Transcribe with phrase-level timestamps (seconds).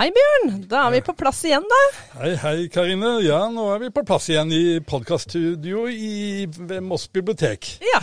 [0.00, 1.78] Hei Bjørn, da er vi på plass igjen da.
[2.22, 3.10] Hei, hei Karine.
[3.20, 5.82] Ja, nå er vi på plass igjen i podkaststudio
[6.70, 7.68] ved Moss bibliotek.
[7.84, 8.00] Ja.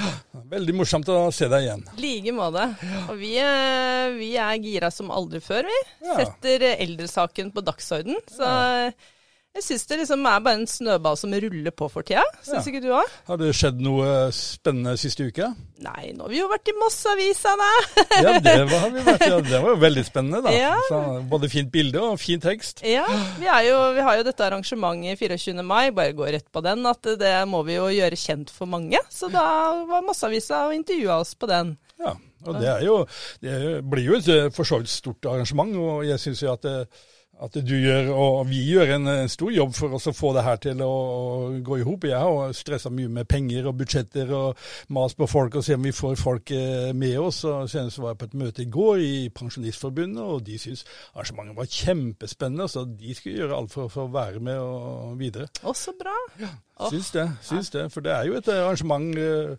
[0.52, 1.82] Veldig morsomt å se deg igjen.
[1.98, 2.68] like måte.
[3.08, 5.80] Og vi, eh, vi er gira som aldri før, vi.
[6.06, 6.20] Ja.
[6.20, 8.22] Setter eldresaken på dagsorden.
[8.30, 8.46] Så
[9.58, 12.22] jeg syns det liksom er bare en snøball som ruller på for tida.
[12.46, 12.72] Syns Ja.
[12.72, 13.14] ikke du òg?
[13.26, 15.48] Har det skjedd noe spennende siste uke?
[15.82, 17.70] Nei, nå har vi jo vært i Moss-avisa, da.
[18.22, 20.54] Ja, det var, har vi vært, ja, det var jo veldig spennende, da.
[20.54, 20.76] Ja.
[20.90, 21.00] Så,
[21.32, 22.84] både fint bilde og fin tekst.
[22.86, 23.08] Ja,
[23.42, 25.58] vi, jo, vi har jo dette arrangementet 24.
[25.66, 29.02] mai, bare gå rett på den, at det må vi jo gjøre kjent for mange.
[29.10, 29.48] Så da
[29.90, 31.74] var Moss-avisa og intervjua oss på den.
[31.98, 32.14] Ja,
[32.46, 32.98] og det er jo
[33.42, 33.54] Det
[33.90, 36.76] blir jo et eh, for så vidt stort arrangement, og jeg syns jo at det,
[37.44, 40.44] at du gjør, og vi gjør en, en stor jobb for oss å få det
[40.46, 42.08] her til å, å gå i hop.
[42.10, 45.86] Jeg har stressa mye med penger og budsjetter og mas på folk og se om
[45.86, 47.44] vi får folk eh, med oss.
[47.48, 51.60] Og Senest var jeg på et møte i går i Pensjonistforbundet, og de syntes arrangementet
[51.60, 52.72] var kjempespennende.
[52.74, 55.52] Så de skulle gjøre alt for, for å være med og videre.
[55.68, 56.18] Også bra.
[56.42, 56.58] Åh.
[56.78, 57.26] Syns det.
[57.42, 59.56] syns det, For det er jo et arrangement eh,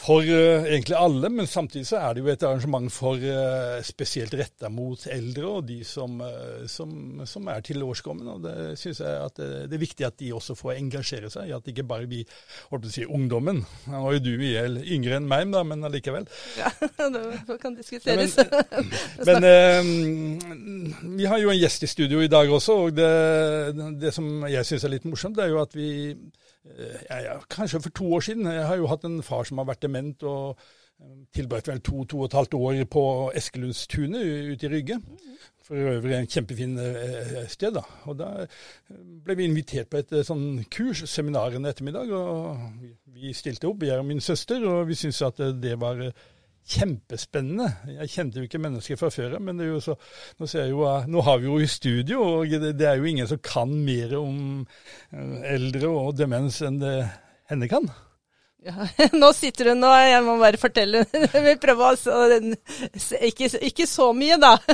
[0.00, 4.32] for eh, egentlig alle, men samtidig så er det jo et arrangement for eh, spesielt
[4.38, 8.24] retta mot eldre og de som, eh, som, som er tilårskomne.
[8.32, 11.68] Og det syns jeg at det, er viktig at de også får engasjere seg, at
[11.68, 12.22] ikke bare vi,
[12.70, 13.60] holdt på å si, ungdommen.
[13.92, 16.28] Nå er jo du yngre enn meg, da, men allikevel.
[16.56, 16.72] Ja,
[17.50, 18.38] det kan diskuteres.
[19.28, 19.94] Men eh,
[21.20, 23.10] vi har jo en gjest i studio i dag også, og det,
[24.00, 26.39] det som jeg syns er litt morsomt, det er jo at vi eh,
[27.10, 29.64] ja, ja, Kanskje for to år siden Jeg har jo hatt en far som har
[29.70, 30.58] vært dement og
[31.00, 34.98] eh, tilbrakt vel to, to og et halvt år på Eskelundstunet ute i Rygge.
[35.64, 37.72] For øvrig en kjempefin eh, sted.
[37.78, 37.84] da.
[38.10, 38.58] Og Da eh,
[39.24, 42.12] ble vi invitert på et eh, sånn kurs, seminar en ettermiddag.
[42.12, 42.58] og
[43.06, 46.12] vi- stilte opp, jeg og min søster, og vi syntes at eh, det var eh,
[46.70, 47.70] kjempespennende.
[47.96, 49.96] Jeg kjente jo ikke mennesker fra før, men så,
[50.38, 53.28] nå, jo, eh, nå har vi jo i studio, og det, det er jo ingen
[53.30, 56.94] som kan mer om eh, eldre og demens enn det
[57.50, 57.90] henne kan.
[58.60, 58.74] Ja,
[59.22, 61.06] nå sitter hun og jeg må bare fortelle.
[61.48, 64.56] Vi prøver altså ikke, ikke så mye, da.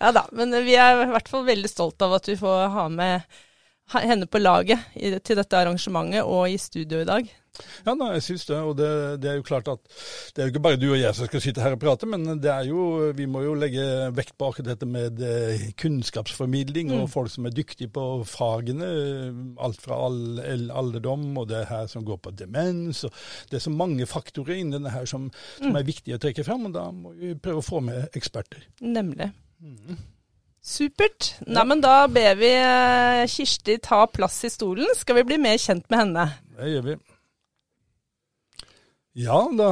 [0.00, 2.84] Ja da, men vi er i hvert fall veldig stolt av at vi får ha
[2.92, 3.24] med
[3.92, 7.32] henne på laget til dette arrangementet og i studio i dag.
[7.84, 8.56] Ja, nei, jeg syns det.
[8.66, 8.88] Og det,
[9.22, 9.82] det er jo klart at
[10.34, 12.26] det er jo ikke bare du og jeg som skal sitte her og prate, men
[12.42, 13.84] det er jo, vi må jo legge
[14.16, 18.88] vekt på akkurat dette med kunnskapsformidling kunnskapsformidling og folk som er dyktige på fagene.
[19.62, 23.04] Alt fra all, all, alderdom og det her som går på demens.
[23.06, 23.14] og
[23.50, 25.30] Det er så mange faktorer innen denne her som,
[25.60, 28.66] som er viktige å trekke frem, og da må vi prøve å få med eksperter.
[28.82, 29.30] Nemlig.
[30.64, 31.34] Supert.
[31.44, 34.88] Nei, men da ber vi eh, Kirsti ta plass i stolen.
[34.96, 36.24] Skal vi bli mer kjent med henne?
[36.56, 36.94] Det gjør vi.
[39.24, 39.68] Ja, da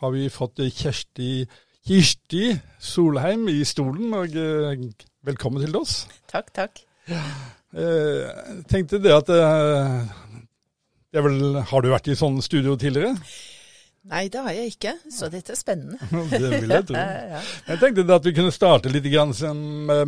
[0.00, 1.44] har vi fått Kjersti,
[1.86, 4.80] Kirsti Solheim i stolen, og eh,
[5.28, 6.00] velkommen til oss.
[6.32, 6.80] Takk, takk.
[7.06, 7.20] Eh,
[7.76, 9.98] Jeg tenkte det at eh,
[11.12, 13.12] det er vel, Har du vært i sånn studio tidligere?
[14.04, 15.96] Nei, det har jeg ikke, så dette er spennende.
[16.30, 16.96] Det vil jeg tro.
[17.00, 17.38] Ja, ja.
[17.70, 19.32] Jeg tenkte at vi kunne starte litt grann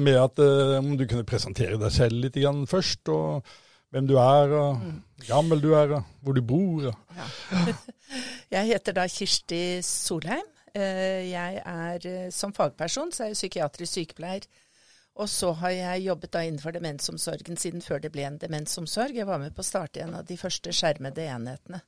[0.02, 3.48] med at eh, om du kunne presentere deg selv litt grann først, og
[3.94, 6.90] hvem du er, og hvor gammel du er, og hvor du bor.
[6.90, 7.72] Og.
[8.56, 10.44] Jeg heter da Kirsti Solheim.
[10.76, 14.44] Eh, Jeg er eh, som fagperson så er jeg psykiatrisk sykepleier.
[15.16, 19.16] Og så har jeg jobbet da innenfor demensomsorgen siden før det ble en demensomsorg.
[19.16, 21.80] Jeg var med på å starte en av de første skjermede enhetene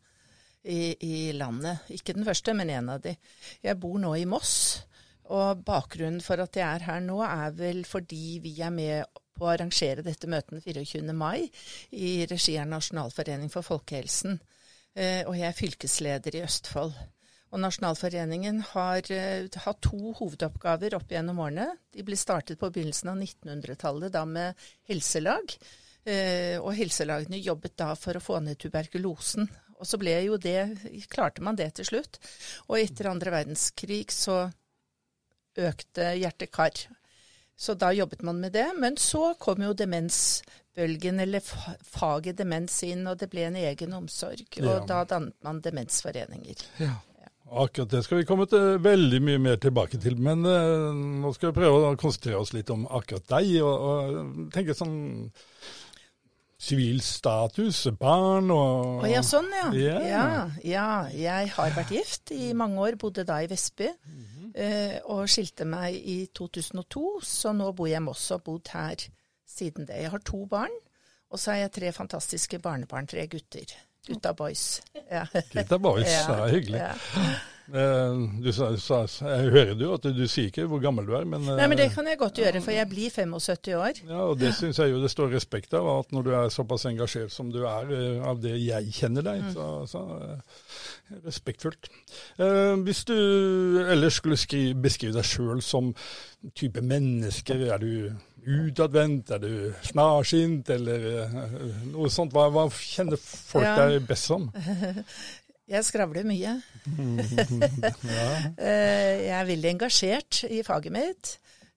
[0.65, 1.87] i, i landet.
[1.95, 3.15] Ikke den første, men en av de.
[3.63, 4.83] Jeg bor nå i Moss.
[5.29, 9.47] Og bakgrunnen for at jeg er her nå, er vel fordi vi er med på
[9.47, 11.15] å arrangere dette møtet den 24.
[11.15, 11.47] mai
[11.95, 14.39] i regi av Nasjonalforening for folkehelsen.
[14.99, 16.97] Eh, og jeg er fylkesleder i Østfold.
[17.49, 21.71] Og Nasjonalforeningen har eh, hatt to hovedoppgaver opp gjennom årene.
[21.95, 25.55] De ble startet på begynnelsen av 1900-tallet, da med helselag.
[26.09, 29.49] Eh, og helselagene jobbet da for å få ned tuberkulosen.
[29.79, 30.61] Og så ble jo det,
[31.13, 32.19] klarte man det til slutt.
[32.69, 34.49] Og etter andre verdenskrig så
[35.59, 36.87] økte hjerte-kar.
[37.59, 38.69] Så da jobbet man med det.
[38.79, 44.47] Men så kom jo demensbølgen, eller faget demens inn, og det ble en egen omsorg.
[44.63, 44.79] Og Ja.
[44.87, 46.67] da dannet man demensforeninger.
[47.49, 51.49] Akkurat det skal vi komme til veldig mye mer tilbake til, men uh, nå skal
[51.51, 55.33] vi prøve å konsentrere oss litt om akkurat deg, og, og tenke sånn
[56.59, 59.69] sivil status, barn og Å ja, sånn ja.
[59.79, 59.99] Ja.
[60.03, 60.25] ja.
[60.67, 63.89] Ja, jeg har vært gift i mange år, bodde da i Vestby.
[64.55, 68.73] eh, og skilte meg i 2002, så nå bor jeg i Moss og har bodd
[68.75, 69.05] her
[69.49, 70.01] siden det.
[70.03, 70.75] Jeg har to barn,
[71.31, 73.77] og så har jeg tre fantastiske barnebarn, tre gutter.
[74.09, 74.81] Gutta boys.
[75.11, 75.25] Ja.
[75.53, 76.83] Gutta boys, Ja, det er hyggelig.
[77.69, 81.27] Eh, du sa, sa, jeg hører jo at du, sier ikke hvor gammel du er,
[81.29, 84.01] men Nei, men det kan jeg godt gjøre, for jeg blir 75 år.
[84.09, 86.87] Ja, og det syns jeg jo det står respekt av, at når du er såpass
[86.89, 89.53] engasjert som du er, eh, av det jeg kjenner deg, Mm.
[89.53, 91.91] så, så eh, respektfullt.
[92.41, 93.15] Eh, hvis du
[93.85, 95.93] ellers skulle skri, beskrive deg sjøl som
[96.57, 98.11] type mennesker, er du
[98.49, 101.39] utadvendt, er du snarsynt, eller eh,
[101.93, 102.33] noe sånt?
[102.33, 103.75] Hva, hva kjenner folk Ja.
[103.91, 104.49] deg best som?
[105.69, 106.57] Jeg skravler mye.
[108.59, 111.35] Eh, Jeg er veldig engasjert i faget mitt.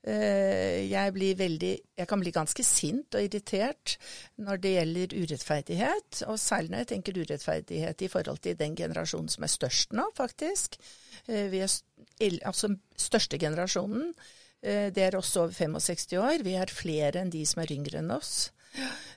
[0.08, 3.98] Eh, Jeg, blir veldig, jeg kan bli ganske sint og irritert
[4.42, 9.30] når det gjelder urettferdighet, og særlig når jeg tenker urettferdighet i forhold til den generasjonen
[9.30, 10.80] som er størst nå, faktisk.
[11.28, 14.14] Eh, Vi er altså største generasjonen.
[14.62, 16.44] Det er også over 65 år.
[16.46, 18.52] Vi er flere enn de som er yngre enn oss.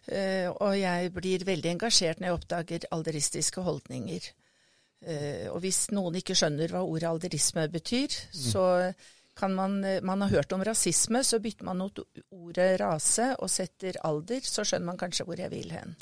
[0.08, 4.30] Og jeg blir veldig engasjert når jeg oppdager alderistiske holdninger.
[5.04, 8.64] Eh, og hvis noen ikke skjønner hva ordet alderisme betyr, så
[9.34, 13.50] kan man eh, Man har hørt om rasisme, så bytter man ut ordet rase og
[13.50, 15.96] setter alder, så skjønner man kanskje hvor jeg vil hen.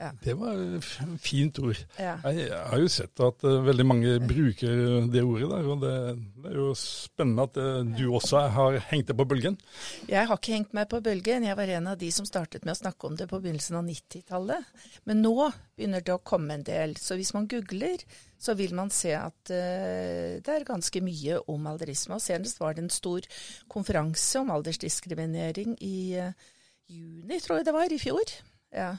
[0.00, 0.10] Ja.
[0.24, 0.86] Det var et
[1.20, 1.76] fint ord.
[2.00, 2.14] Ja.
[2.24, 4.80] Jeg, jeg har jo sett at eh, veldig mange bruker
[5.12, 5.94] det ordet der, og det,
[6.40, 7.60] det er jo spennende at
[7.98, 9.60] du også har hengt deg på bølgen.
[10.08, 11.44] Jeg har ikke hengt meg på bølgen.
[11.44, 13.84] Jeg var en av de som startet med å snakke om det på begynnelsen av
[13.84, 14.86] 90-tallet.
[15.10, 16.94] Men nå begynner det å komme en del.
[17.00, 18.04] Så hvis man googler,
[18.40, 22.18] så vil man se at uh, det er ganske mye om alderisme.
[22.18, 23.26] Og senest var det en stor
[23.72, 26.54] konferanse om aldersdiskriminering i uh,
[26.90, 28.36] juni, tror jeg det var, i fjor.
[28.76, 28.94] Ja.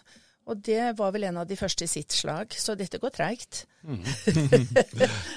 [0.49, 3.59] Og det var vel en av de første i sitt slag, så dette går treigt.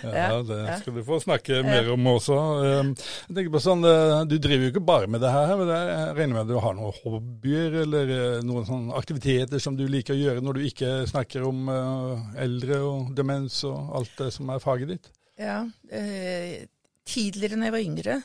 [0.05, 2.37] Ja, det skal du få snakke mer om også.
[2.65, 2.91] Eh,
[3.29, 6.17] Jeg tenker på sånn, eh, Du driver jo ikke bare med det her, men jeg
[6.19, 10.17] regner med at du har noen hobbyer eller eh, noen sånne aktiviteter som du liker
[10.17, 14.51] å gjøre når du ikke snakker om eh, eldre og demens og alt det som
[14.53, 15.11] er faget ditt?
[15.41, 15.61] Ja,
[15.91, 16.65] eh,
[17.09, 18.19] tidligere når jeg var yngre,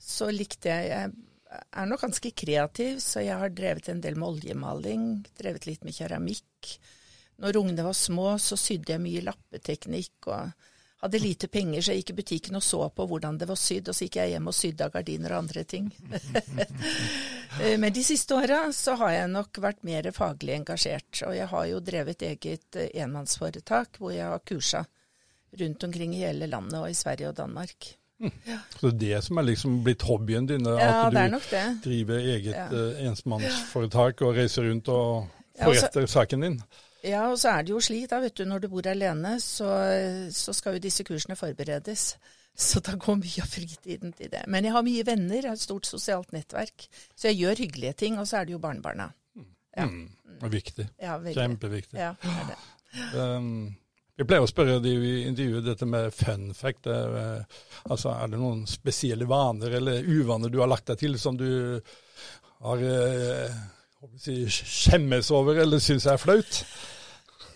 [0.00, 1.12] så likte jeg Jeg
[1.54, 5.08] er nok ganske kreativ, så jeg har drevet en del med oljemaling,
[5.38, 6.74] drevet litt med keramikk.
[7.42, 10.70] Når ungene var små, så sydde jeg mye lappeteknikk og
[11.04, 13.90] hadde lite penger, så jeg gikk i butikken og så på hvordan det var sydd,
[13.90, 15.90] og så gikk jeg hjem og sydde av gardiner og andre ting.
[17.82, 21.66] Men de siste åra så har jeg nok vært mer faglig engasjert, og jeg har
[21.70, 24.84] jo drevet eget eh, enmannsforetak hvor jeg har kursa
[25.60, 27.92] rundt omkring i hele landet og i Sverige og Danmark.
[28.20, 32.54] Så det er det som er liksom blitt hobbyen din, Ja, at du driver eget
[32.54, 32.66] Ja.
[32.70, 35.26] eh, ensmannsforetak og reiser rundt og
[35.58, 36.62] forretter saken din?
[37.04, 39.68] Ja, og så er det jo slik, da, vet du, når du bor alene, så,
[40.32, 42.14] så skal jo disse kursene forberedes.
[42.56, 44.44] Så da går mye av fritiden til det.
[44.48, 46.86] Men jeg har mye venner, jeg har et stort sosialt nettverk.
[47.18, 49.10] Så jeg gjør hyggelige ting, og så er det jo barnebarna.
[49.76, 49.88] Ja.
[49.90, 50.06] Mm,
[50.54, 50.86] viktig.
[51.02, 51.18] Ja.
[51.18, 51.98] Kjempeviktig.
[51.98, 52.60] Ja, det er det.
[53.18, 53.74] Um,
[54.14, 56.86] vi pleier å spørre de i intervjuet dette med fun fact.
[56.86, 61.18] Er, eh, altså, er det noen spesielle vaner eller uvaner du har lagt deg til
[61.18, 61.80] som du
[62.64, 63.56] har eh,
[64.20, 66.62] si, skjemmes over eller syns er flaut?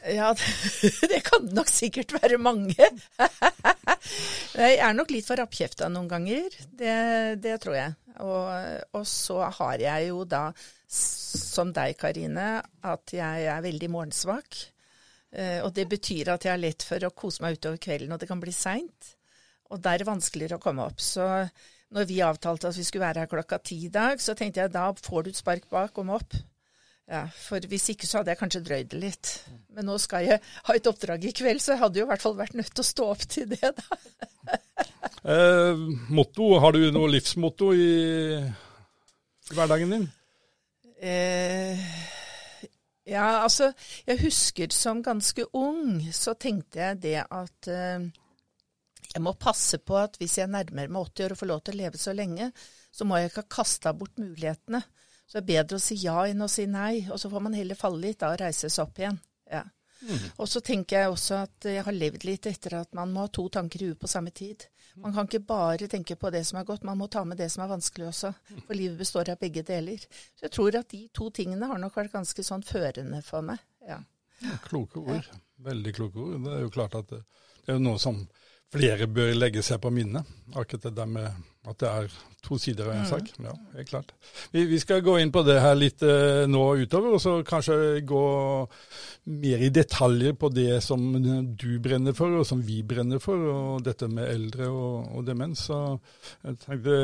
[0.09, 0.33] Ja,
[1.13, 2.75] det kan nok sikkert være mange.
[4.59, 6.95] Jeg er nok litt for rappkjefta noen ganger, det,
[7.43, 7.95] det tror jeg.
[8.25, 8.47] Og,
[8.99, 10.49] og så har jeg jo da,
[10.91, 12.49] som deg Karine,
[12.83, 14.59] at jeg er veldig morgensvak.
[15.33, 18.21] Eh, Og det betyr at jeg har lett for å kose meg utover kvelden, og
[18.21, 19.15] det kan bli seint.
[19.71, 21.01] Og da er det vanskeligere å komme opp.
[21.01, 21.25] Så
[21.93, 24.73] når vi avtalte at vi skulle være her klokka ti i dag, så tenkte jeg
[24.73, 26.37] da får du et spark bak, kom opp.
[27.09, 29.31] Ja, For hvis ikke så hadde jeg kanskje drøyd det litt.
[29.73, 32.25] Men nå skal jeg ha et oppdrag i kveld, så jeg hadde jo i hvert
[32.25, 33.87] fall vært nødt til å stå opp til det, da.
[35.29, 35.75] Eh,
[36.15, 38.39] motto, har du noe livsmotto i
[39.53, 40.05] hverdagen din?
[41.03, 41.81] Eh,
[43.09, 43.71] ja, altså,
[44.07, 48.09] jeg husker som ganske ung, så tenkte jeg det at eh,
[49.09, 51.77] jeg må passe på at hvis jeg nærmer meg 80 år og får lov til
[51.77, 52.51] å leve så lenge,
[52.93, 54.83] så må jeg ikke ha kasta bort mulighetene.
[55.29, 57.57] Så det er bedre å si ja enn å si nei, og så får man
[57.57, 59.19] heller falle litt da og reise seg opp igjen.
[59.53, 59.65] Ja.
[60.39, 63.33] Og så tenker jeg også at jeg har levd litt etter at man må ha
[63.33, 64.69] to tanker i huet på samme tid.
[65.03, 67.49] Man kan ikke bare tenke på det som er godt, man må ta med det
[67.53, 68.33] som er vanskelig også.
[68.67, 70.03] For livet består av begge deler.
[70.35, 73.63] Så jeg tror at de to tingene har nok vært ganske sånn førende for meg.
[73.87, 74.01] Ja.
[74.67, 75.29] Kloke ord.
[75.67, 76.39] Veldig kloke ord.
[76.45, 77.23] Det er jo klart at det,
[77.67, 78.21] er noe som
[78.75, 80.27] flere bør legge seg på minnet.
[80.55, 81.29] Akkurat det der med
[81.69, 82.13] at det er
[82.45, 83.29] to sider av en sak.
[83.45, 84.13] Ja, helt klart.
[84.55, 88.01] Vi, vi skal gå inn på det her litt uh, nå utover, og så kanskje
[88.09, 88.23] gå
[89.43, 93.85] mer i detaljer på det som du brenner for, og som vi brenner for, og
[93.85, 95.67] dette med eldre og, og demens.
[95.69, 95.83] Så
[96.47, 96.99] jeg tenkte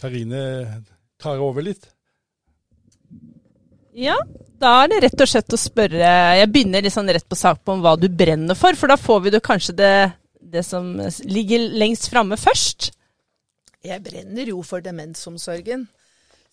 [0.00, 0.44] Karine
[1.20, 1.86] tar over litt.
[3.94, 4.16] Ja,
[4.62, 7.58] da er det rett og slett å spørre Jeg begynner litt sånn rett på sak
[7.66, 9.94] på om hva du brenner for, for da får vi det kanskje det,
[10.50, 10.92] det som
[11.24, 12.90] ligger lengst framme først?
[13.84, 15.86] Jeg brenner jo for demensomsorgen.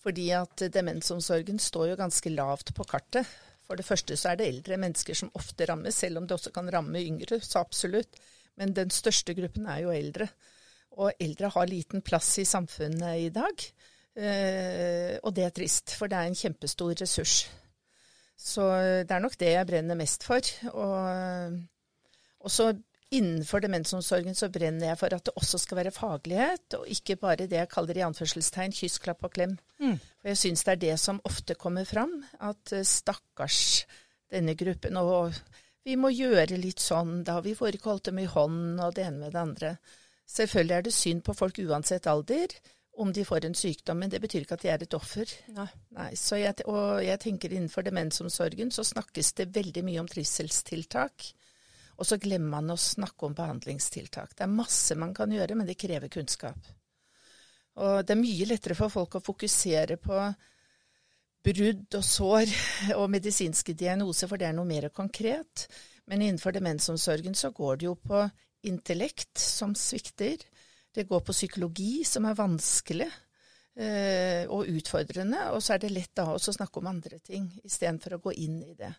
[0.02, 3.26] Fordi at demensomsorgen står jo ganske lavt på kartet.
[3.66, 6.52] For det første så er det eldre mennesker som ofte rammes, selv om det også
[6.54, 8.16] kan ramme yngre, så absolutt.
[8.56, 10.30] Men den største gruppen er jo eldre.
[10.98, 13.66] Og eldre har liten plass i samfunnet i dag.
[14.18, 17.42] Eh, og det er trist, for det er en kjempestor ressurs.
[18.38, 18.64] Så
[19.04, 20.48] det er nok det jeg brenner mest for.
[20.72, 21.58] Og,
[22.40, 22.70] og så
[23.10, 27.46] Innenfor demensomsorgen så brenner jeg for at det også skal være faglighet, og ikke bare
[27.48, 29.54] det jeg kaller i anførselstegn kyss, klapp og klem.
[29.80, 29.96] Mm.
[30.20, 33.62] For jeg syns det er det som ofte kommer fram, at eh, stakkars
[34.28, 35.00] denne gruppen.
[35.00, 35.32] Og
[35.88, 39.06] vi må gjøre litt sånn, da vi får ikke holdt dem i hånden, og det
[39.08, 39.72] ene med det andre.
[40.28, 42.52] Selvfølgelig er det synd på folk uansett alder
[42.98, 45.30] om de får en sykdom, men det betyr ikke at de er et offer.
[45.54, 45.68] Nei.
[45.94, 51.28] Nei jeg, og jeg tenker innenfor demensomsorgen så snakkes det veldig mye om trivselstiltak.
[51.98, 54.36] Og så glemmer man å snakke om behandlingstiltak.
[54.38, 56.68] Det er masse man kan gjøre, men det krever kunnskap.
[57.78, 60.20] Og det er mye lettere for folk å fokusere på
[61.48, 62.52] brudd og sår
[62.96, 65.66] og medisinske diagnoser, for det er noe mer konkret.
[66.08, 68.22] Men innenfor demensomsorgen så går det jo på
[68.68, 70.42] intellekt som svikter.
[70.94, 73.08] Det går på psykologi som er vanskelig
[73.78, 75.50] eh, og utfordrende.
[75.54, 78.58] Og så er det lett da å snakke om andre ting, istedenfor å gå inn
[78.64, 78.90] i det.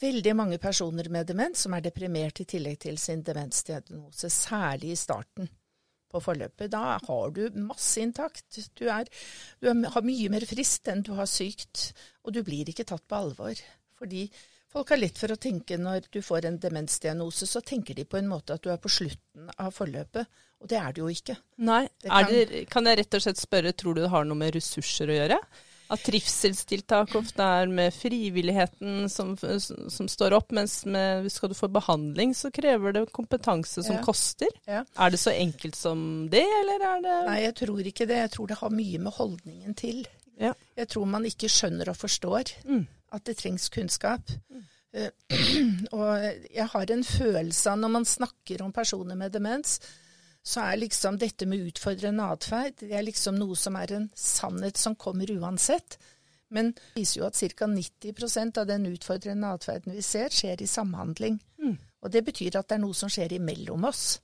[0.00, 5.00] Veldig mange personer med demens som er deprimert i tillegg til sin demensdiagnose, særlig i
[5.00, 5.50] starten
[6.12, 6.70] på forløpet.
[6.72, 8.60] Da har du masse intakt.
[8.78, 9.08] Du, er,
[9.60, 11.90] du har mye mer frist enn du har sykt,
[12.24, 13.58] og du blir ikke tatt på alvor.
[13.98, 14.26] Fordi
[14.72, 18.20] folk har lett for å tenke når du får en demensdiagnose, så tenker de på
[18.20, 21.36] en måte at du er på slutten av forløpet, og det er du jo ikke.
[21.66, 24.38] Nei, det kan, det, kan jeg rett og slett spørre, tror du det har noe
[24.38, 25.38] med ressurser å gjøre?
[25.92, 31.68] At trivselstiltak ofte er med frivilligheten som, som står opp, mens med, skal du få
[31.72, 34.04] behandling, så krever det kompetanse som ja.
[34.04, 34.52] koster.
[34.68, 34.82] Ja.
[34.96, 38.20] Er det så enkelt som det, eller er det Nei, jeg tror ikke det.
[38.24, 40.04] Jeg tror det har mye med holdningen til.
[40.40, 40.54] Ja.
[40.78, 42.84] Jeg tror man ikke skjønner og forstår mm.
[43.16, 44.32] at det trengs kunnskap.
[44.48, 44.68] Mm.
[44.92, 45.08] Uh,
[45.98, 49.78] og jeg har en følelse av, når man snakker om personer med demens,
[50.42, 54.80] så er liksom dette med utfordrende atferd det er liksom noe som er en sannhet
[54.80, 55.98] som kommer uansett.
[56.52, 57.68] Men det viser jo at ca.
[57.70, 61.38] 90% av den utfordrende atferden vi ser, skjer i samhandling.
[61.62, 61.78] Mm.
[62.02, 64.18] Og det betyr at det er noe som skjer imellom oss.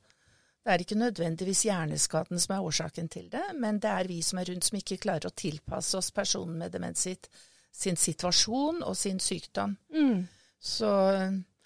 [0.59, 4.41] Det er ikke nødvendigvis hjerneskaden som er årsaken til det, men det er vi som
[4.41, 7.29] er rundt som ikke klarer å tilpasse oss personen med demens sitt,
[7.71, 9.77] sin situasjon og sin sykdom.
[9.95, 10.27] Mm.
[10.59, 10.91] Så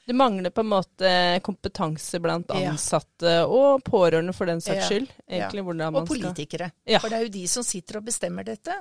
[0.06, 1.10] det mangler på en måte
[1.44, 3.44] kompetanse blant ansatte ja.
[3.48, 5.12] og pårørende for den saks skyld.
[5.28, 5.92] Egentlig, ja.
[5.92, 6.72] Og politikere.
[6.84, 7.00] Ja.
[7.00, 8.76] For det er jo de som sitter og bestemmer dette.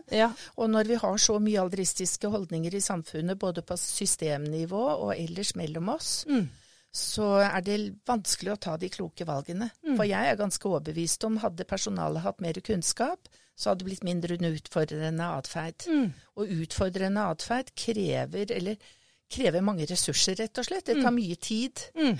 [0.58, 5.54] Og når vi har så mye aldristiske holdninger i samfunnet, både på systemnivå og ellers
[5.58, 6.48] mellom oss, mm.
[6.90, 9.70] så er det vanskelig å ta de kloke valgene.
[9.86, 9.94] Mm.
[9.94, 14.08] For jeg er ganske overbevist om hadde personalet hatt mer kunnskap, så hadde det blitt
[14.08, 15.86] mindre utfordrende atferd.
[15.86, 16.10] Mm.
[16.34, 18.90] Og utfordrende atferd krever, eller
[19.32, 20.86] krever mange ressurser, rett og slett.
[20.90, 21.18] Det tar mm.
[21.18, 21.82] mye tid.
[21.98, 22.14] Mm.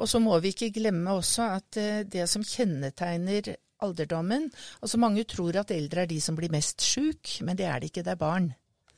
[0.00, 4.46] Og så må vi ikke glemme også at eh, det som kjennetegner alderdommen
[4.80, 7.90] Altså mange tror at eldre er de som blir mest sjuk, men det er det
[7.90, 8.46] ikke, det er barn.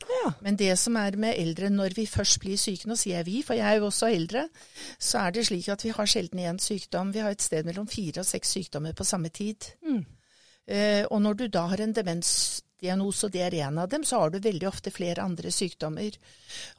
[0.07, 0.31] Ja.
[0.45, 3.41] Men det som er med eldre når vi først blir syke, nå sier jeg vi,
[3.43, 4.47] for jeg er jo også eldre,
[4.99, 7.11] så er det slik at vi har sjelden én sykdom.
[7.15, 9.73] Vi har et sted mellom fire og seks sykdommer på samme tid.
[9.83, 10.05] Mm.
[10.69, 14.05] Eh, og når du da har en demens diagnose, og det er en av dem,
[14.05, 16.19] så har du veldig ofte flere andre sykdommer.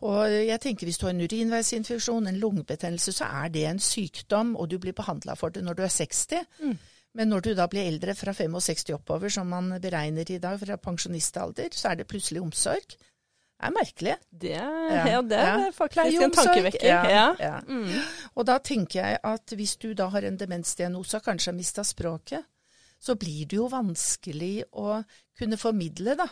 [0.08, 4.56] Og jeg tenker hvis du har en urinveisinfeksjon, en lungebetennelse, så er det en sykdom,
[4.56, 6.48] og du blir behandla for det når du er 60.
[6.64, 6.80] Mm.
[7.18, 10.78] Men når du da blir eldre fra 65 oppover, som man beregner i dag fra
[10.78, 12.96] pensjonistalder, så er det plutselig omsorg.
[13.60, 14.14] Det er merkelig.
[14.32, 14.68] Det ja.
[15.10, 15.72] ja, det er ja.
[15.76, 16.86] faktisk en tankevekker.
[16.88, 17.58] Ja, ja.
[17.68, 17.90] Mm.
[18.40, 21.84] Og da tenker jeg at hvis du da har en demensdiagnose og kanskje har mista
[21.84, 22.46] språket,
[23.00, 25.02] så blir det jo vanskelig å
[25.40, 26.28] kunne formidle, da.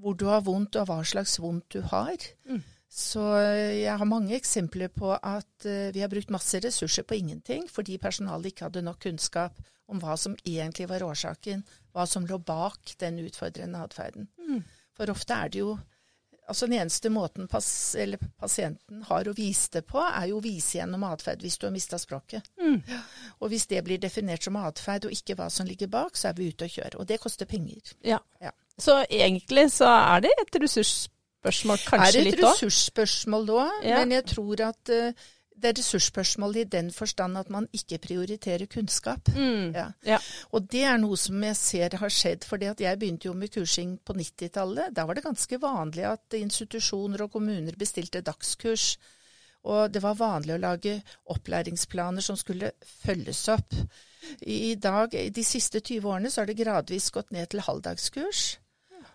[0.00, 2.24] Hvor du har vondt, og hva slags vondt du har.
[2.50, 2.62] Mm.
[2.94, 7.16] Så eh, jeg har mange eksempler på at uh, vi har brukt masse ressurser på
[7.18, 9.58] ingenting fordi personalet ikke hadde nok kunnskap
[9.90, 14.28] om hva som egentlig var årsaken, hva som lå bak den utfordrende atferden.
[14.38, 14.62] Mm.
[14.94, 15.74] For ofte er det jo
[16.46, 17.66] Altså Den eneste måten pas,
[18.40, 21.72] pasienten har å vise det på, er jo å vise gjennom atferd hvis du har
[21.72, 22.50] mista språket.
[22.60, 22.82] Mm.
[23.40, 26.36] Og hvis det blir definert som atferd og ikke hva som ligger bak, så er
[26.38, 26.98] vi ute og kjører.
[27.00, 27.94] Og det koster penger.
[28.04, 28.20] Ja.
[28.44, 28.52] ja.
[28.76, 32.36] Så egentlig så er det et ressursspørsmål kanskje litt òg?
[32.36, 34.02] Er det et ressursspørsmål da, ja.
[34.02, 38.66] men jeg tror at uh, det er ressursspørsmålet i den forstand at man ikke prioriterer
[38.70, 39.30] kunnskap.
[39.34, 39.86] Mm, ja.
[40.06, 40.18] Ja.
[40.52, 42.44] Og det er noe som jeg ser har skjedd.
[42.44, 44.94] fordi at jeg begynte jo med kursing på 90-tallet.
[44.94, 48.96] Da var det ganske vanlig at institusjoner og kommuner bestilte dagskurs.
[49.64, 50.98] Og det var vanlig å lage
[51.32, 53.72] opplæringsplaner som skulle følges opp.
[54.40, 58.58] I dag, De siste 20 årene så har det gradvis gått ned til halvdagskurs,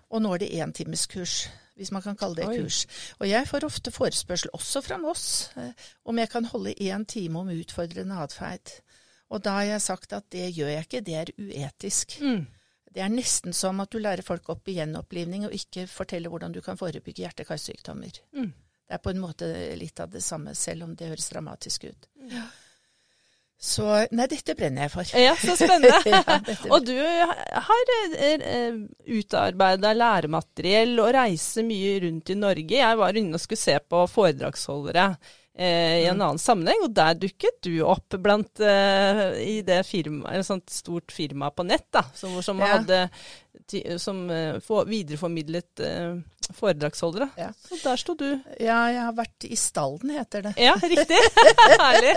[0.09, 1.49] og nå er det entimeskurs.
[1.79, 2.59] Hvis man kan kalle det Oi.
[2.59, 2.83] kurs.
[3.19, 5.71] Og jeg får ofte forespørsel, også fra Moss, eh,
[6.05, 8.73] om jeg kan holde én time om utfordrende atferd.
[9.29, 12.17] Og da har jeg sagt at det gjør jeg ikke, det er uetisk.
[12.21, 12.47] Mm.
[12.89, 16.55] Det er nesten som at du lærer folk opp i gjenopplivning, og ikke forteller hvordan
[16.55, 18.23] du kan forebygge hjerte-karsykdommer.
[18.33, 18.49] Mm.
[18.89, 22.09] Det er på en måte litt av det samme, selv om det høres dramatisk ut.
[22.17, 22.33] Mm.
[23.59, 23.83] Så
[24.15, 25.09] Nei, dette brenner jeg for.
[25.19, 25.97] Ja, så spennende.
[26.07, 26.37] Ja,
[26.71, 27.91] og du har
[28.23, 28.77] eh,
[29.19, 32.79] utarbeida læremateriell og reiser mye rundt i Norge.
[32.79, 35.09] Jeg var inne og skulle se på foredragsholdere
[35.59, 40.31] eh, i en annen sammenheng, og der dukket du opp blant eh, i det firma,
[40.39, 42.77] et sånt stort firma på nett da, som, som Ja.
[42.77, 43.03] hadde
[44.01, 46.15] som eh, for, videreformidlet eh,
[46.55, 47.27] foredragsholdere.
[47.37, 47.49] Ja.
[47.67, 48.25] Så der sto du.
[48.59, 50.53] Ja, jeg har vært i stallen, heter det.
[50.59, 51.19] Ja, riktig.
[51.81, 52.13] Herlig.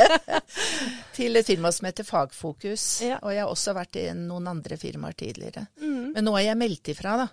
[1.17, 2.87] Til et firma som heter Fagfokus.
[3.05, 3.19] Ja.
[3.23, 5.67] Og jeg har også vært i noen andre firmaer tidligere.
[5.83, 6.13] Mm.
[6.17, 7.29] Men nå er jeg meldt ifra, da.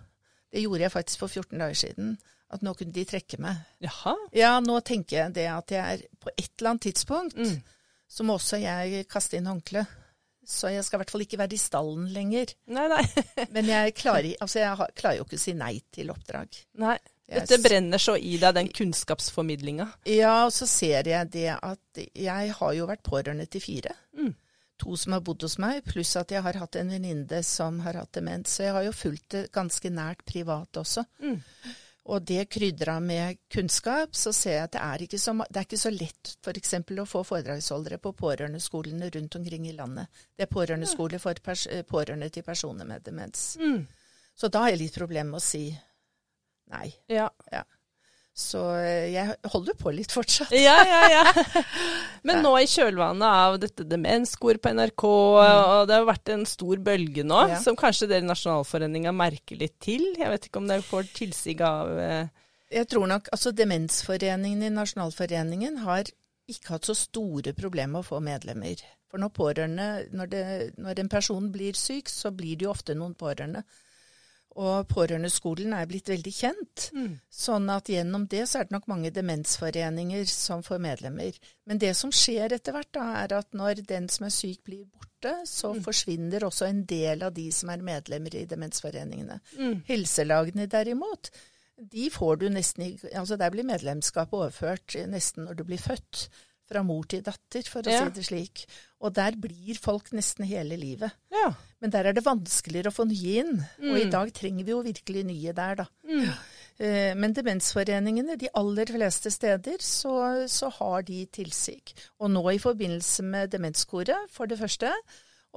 [0.50, 2.14] Det gjorde jeg faktisk for 14 dager siden.
[2.50, 3.60] At nå kunne de trekke meg.
[3.86, 4.16] Jaha.
[4.34, 7.60] Ja, nå tenker jeg det at jeg er på et eller annet tidspunkt, Mm.
[8.10, 9.84] så må også jeg kaste inn håndkle.
[10.50, 12.56] Så jeg skal i hvert fall ikke være i stallen lenger.
[12.74, 13.04] Nei, nei.
[13.56, 16.62] Men jeg klarer, altså jeg klarer jo ikke å si nei til oppdrag.
[16.82, 16.98] nei.
[17.30, 19.86] Dette brenner så i deg, den kunnskapsformidlinga.
[20.10, 23.94] Ja, og så ser jeg det at jeg har jo vært pårørende til fire.
[24.18, 24.32] Mm.
[24.80, 28.00] To som har bodd hos meg, pluss at jeg har hatt en venninne som har
[28.00, 28.56] hatt demens.
[28.56, 31.04] Så jeg har jo fulgt det ganske nært privat også.
[31.22, 31.38] Mm.
[32.10, 35.68] Og det krydra med kunnskap, så ser jeg at det er ikke så, det er
[35.68, 36.74] ikke så lett f.eks.
[37.04, 40.10] å få foredragsholdere på pårørendeskolene rundt omkring i landet.
[40.34, 41.38] Det er pårørendeskole for
[41.70, 43.52] eh, pårørende til personer med demens.
[43.62, 43.84] Mm.
[44.34, 45.68] Så da har jeg litt problemer med å si
[46.74, 46.88] nei.
[47.12, 47.30] Ja.
[47.54, 47.64] Ja.
[48.36, 50.52] Så eh, jeg holder på litt fortsatt.
[50.56, 51.64] ja, ja, ja.
[52.28, 56.80] Men nå i kjølvannet av dette demenskor på NRK, og det har vært en stor
[56.86, 57.58] bølge nå, Ja.
[57.64, 60.06] som kanskje dere i Nasjonalforeninga merker litt til.
[60.20, 62.30] Jeg vet ikke om dere får tilsig av eh,
[62.72, 66.08] Jeg tror nok altså Demensforeningen i Nasjonalforeningen har
[66.50, 68.80] ikke hatt så store problemer med å få medlemmer.
[69.10, 70.42] For når pårørende, når, det,
[70.82, 73.64] når en person blir syk, så blir det jo ofte noen pårørende.
[74.60, 76.90] Og pårørendeskolen er blitt veldig kjent.
[77.32, 81.38] Sånn at gjennom det så er det nok mange demensforeninger som får medlemmer.
[81.70, 84.84] Men det som skjer etter hvert, da, er at når den som er syk blir
[84.84, 89.40] borte, så forsvinner også en del av de som er medlemmer i demensforeningene.
[89.88, 91.32] Helselagene derimot,
[91.80, 96.28] de får du nesten i Altså der blir medlemskapet overført nesten når du blir født.
[96.70, 98.06] Fra mor til datter, for å Ja.
[98.06, 98.66] si det slik.
[99.02, 101.12] Og der blir folk nesten hele livet.
[101.32, 101.54] Ja.
[101.82, 103.56] Men der er det vanskeligere å få nye inn.
[103.80, 104.12] Og i Mm.
[104.12, 105.86] dag trenger vi jo virkelig nye der, da.
[106.08, 106.30] Mm.
[107.20, 111.82] Men demensforeningene, de aller fleste steder, så, så har de tilsig.
[112.22, 114.92] Og nå i forbindelse med Demenskoret, for det første.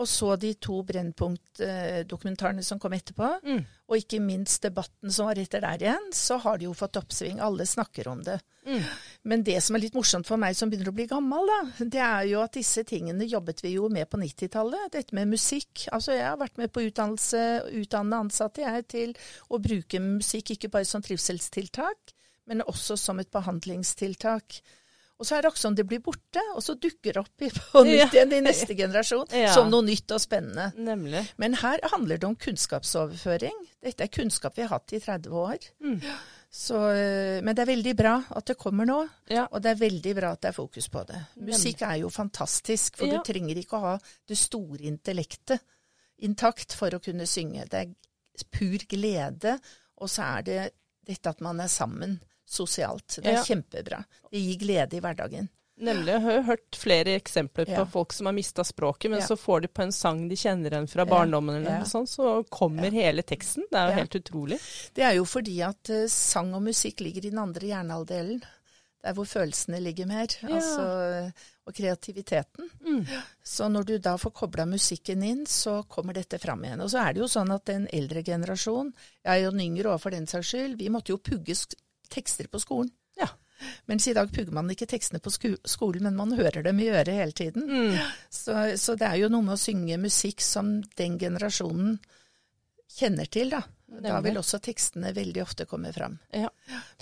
[0.00, 3.28] Og så de to Brennpunkt-dokumentarene som kom etterpå.
[3.44, 3.59] Mm.
[3.92, 7.42] Og ikke minst debatten som var etter der igjen, så har de jo fått oppsving.
[7.44, 8.38] Alle snakker om det.
[8.64, 8.81] Mm.
[9.28, 12.00] Men det som er litt morsomt for meg som begynner å bli gammel, da, det
[12.00, 14.94] er jo at disse tingene jobbet vi jo med på 90-tallet.
[14.96, 15.85] Dette med musikk.
[15.92, 17.44] Altså jeg har vært med på utdannelse,
[17.83, 19.16] utdanne ansatte jeg til
[19.52, 22.16] å bruke musikk ikke bare som trivselstiltak,
[22.48, 24.62] men også som et behandlingstiltak.
[25.22, 27.82] Og så er det akkurat som det blir borte, og så dukker det opp på
[27.87, 29.52] nytt igjen i neste generasjon Ja.
[29.54, 30.72] som noe nytt og spennende.
[30.74, 31.20] Nemlig.
[31.38, 33.54] Men her handler det om kunnskapsoverføring.
[33.82, 35.58] Dette er kunnskap vi har hatt i 30 år.
[35.80, 36.00] Mm.
[36.52, 38.98] Så, øh, men det er veldig bra at det kommer nå,
[39.30, 39.46] Ja.
[39.52, 41.22] og det er veldig bra at det er fokus på det.
[41.40, 43.16] Musikk er jo fantastisk, for Ja.
[43.22, 45.61] du trenger ikke å ha det store intellektet
[46.22, 47.64] intakt for å kunne synge.
[47.70, 49.58] Det er pur glede,
[49.98, 50.72] og så er det
[51.06, 52.20] dette at man er sammen
[52.52, 53.18] sosialt.
[53.22, 53.44] Det er Ja.
[53.48, 54.04] kjempebra.
[54.30, 55.48] Det gir glede i hverdagen.
[55.82, 56.12] Nemlig.
[56.12, 57.84] Jeg har hørt flere eksempler på Ja.
[57.88, 59.26] folk som har mista språket, men Ja.
[59.26, 62.44] så får de på en sang de kjenner igjen fra barndommen, eller noe sånt, så
[62.50, 63.64] kommer hele teksten.
[63.70, 64.60] Det er jo helt utrolig.
[64.94, 68.42] Det er jo fordi at uh, sang og musikk ligger i den andre hjernehalvdelen.
[69.02, 70.28] Der hvor følelsene ligger mer.
[70.46, 71.30] Altså, eh,
[71.66, 72.68] og kreativiteten.
[72.86, 73.06] Mm.
[73.42, 76.80] Så når du da får kobla musikken inn, så kommer dette fram igjen.
[76.80, 78.92] Og så er det jo sånn at den eldre generasjon,
[79.24, 81.74] jeg og den yngre òg for den saks skyld, vi måtte jo pugge sk
[82.12, 82.92] tekster på skolen.
[83.18, 83.29] Ja.
[83.87, 86.88] Mens i dag pugger man ikke tekstene på sku skolen, men man hører dem i
[86.90, 87.68] øret hele tiden.
[87.68, 87.98] Mm.
[88.31, 92.01] Så, så det er jo noe med å synge musikk som den generasjonen
[92.92, 93.62] kjenner til, da.
[94.03, 96.14] Da vil også tekstene veldig ofte komme fram.
[96.33, 96.48] Ja.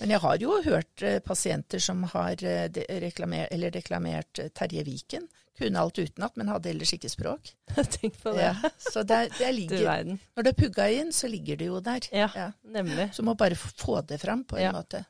[0.01, 4.49] Men jeg har jo hørt eh, pasienter som har eh, de- reklamer, eller reklamert eh,
[4.51, 5.29] Terje Viken.
[5.61, 7.51] Kunne alt utenat, men hadde ellers ikke språk.
[8.01, 8.47] Tenk på det.
[8.49, 12.07] Ja, så det Du ligger, når det er pugga inn, så ligger det jo der.
[12.17, 13.11] Ja, nemlig.
[13.13, 14.73] Så må bare få det fram på en Ja.
[14.73, 15.05] måte.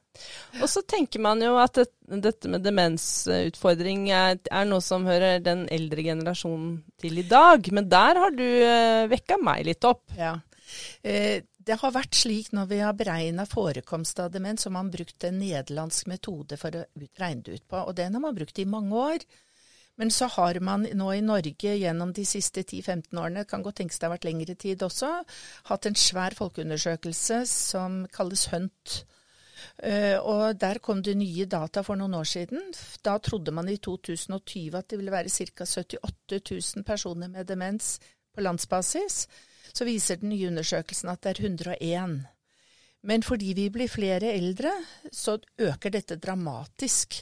[0.59, 1.87] Og så tenker man jo at det,
[2.27, 7.71] dette med demensutfordring er, er noe som hører den eldre generasjonen til i dag.
[7.73, 10.03] Men der har du eh, vekka meg litt opp.
[10.19, 10.35] Ja.
[11.07, 14.91] Eh, det har vært slik når vi har beregna forekomst av demens, så har man
[14.91, 16.85] brukt en nederlandsk metode for å
[17.21, 17.83] regne det ut på.
[17.87, 19.27] Og den har man brukt i mange år.
[20.01, 24.01] Men så har man nå i Norge gjennom de siste 10-15 årene, kan godt tenkes
[24.01, 25.11] det har vært lengre tid også,
[25.69, 29.03] hatt en svær folkeundersøkelse som kalles HUNT.
[29.85, 32.73] Eh, og der kom det nye data for noen år siden.
[33.05, 35.69] Da trodde man i 2020 at det ville være ca.
[35.69, 36.41] 78
[36.77, 37.99] 000 personer med demens
[38.33, 39.27] på landsbasis.
[39.75, 42.21] Så viser den nye undersøkelsen at det er 101.
[43.03, 44.73] Men fordi vi blir flere eldre,
[45.13, 47.17] så øker dette dramatisk.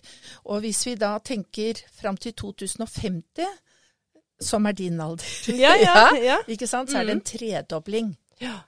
[0.50, 3.46] Og hvis vi da tenker fram til 2050,
[4.40, 5.24] som er din alder,
[5.64, 6.40] Ja, ja, ja.
[6.48, 8.12] ikke sant, så er det en tredobling.
[8.42, 8.58] Ja.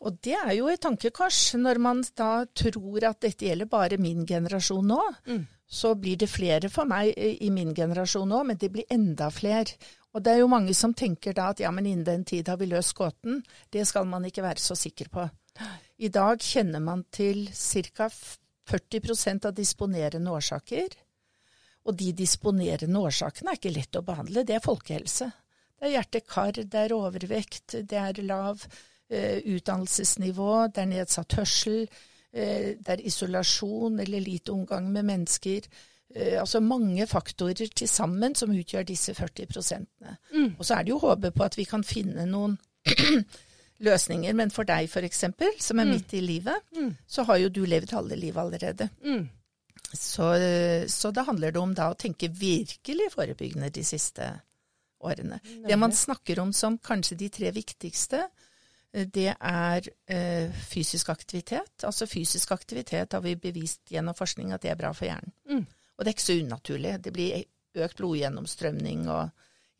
[0.00, 4.24] Og det er jo et tankekors, når man da tror at dette gjelder bare min
[4.26, 5.00] generasjon nå.
[5.28, 5.42] Mm.
[5.70, 9.28] Så blir det flere for meg i i min generasjon nå, men det blir enda
[9.30, 9.76] flere.
[10.14, 12.56] Og det er jo mange som tenker da at ja, men innen den tid har
[12.58, 13.42] vi løst gåten.
[13.70, 15.28] Det skal man ikke være så sikker på.
[16.00, 18.08] I dag kjenner man til ca.
[18.70, 20.94] 40% av disponerende årsaker.
[21.88, 25.30] Og de disponerende årsakene er ikke lett å behandle, det er folkehelse.
[25.80, 28.66] Det er hjerte-kar, det er overvekt, det er lav
[29.08, 31.86] eh, utdannelsesnivå, det er nedsatt hørsel,
[32.32, 35.70] eh, det er isolasjon eller lite omgang med mennesker.
[36.14, 40.18] Eh, altså mange faktorer til sammen som utgjør disse 40 prosentene.
[40.58, 42.58] Og så er det jo håpet på at vi kan finne noen
[43.80, 44.36] løsninger.
[44.36, 45.24] Men for deg f.eks.,
[45.64, 46.70] som er midt i livet,
[47.06, 48.90] så har jo du levd halve livet allerede.
[49.04, 49.28] Mm.
[49.90, 50.28] Så,
[50.92, 54.28] så da handler det om da å tenke virkelig forebyggende de siste
[55.00, 55.40] årene.
[55.68, 58.22] Det man snakker om som kanskje de tre viktigste,
[58.92, 61.84] eh, det er eh, fysisk aktivitet.
[61.86, 65.32] Altså fysisk aktivitet har vi bevist gjennom forskning at det er bra for hjernen.
[65.48, 65.64] Mm.
[65.96, 66.94] Og det er ikke så unaturlig.
[67.04, 67.44] Det blir
[67.80, 69.28] økt blodgjennomstrømning og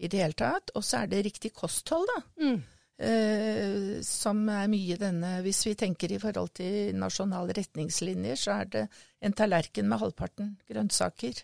[0.01, 0.73] i det hele tatt.
[0.75, 2.21] Og så er det riktig kosthold, da.
[2.45, 2.61] Mm.
[3.01, 8.73] Eh, som er mye denne Hvis vi tenker i forhold til nasjonale retningslinjer, så er
[8.75, 8.83] det
[9.25, 11.41] en tallerken med halvparten grønnsaker,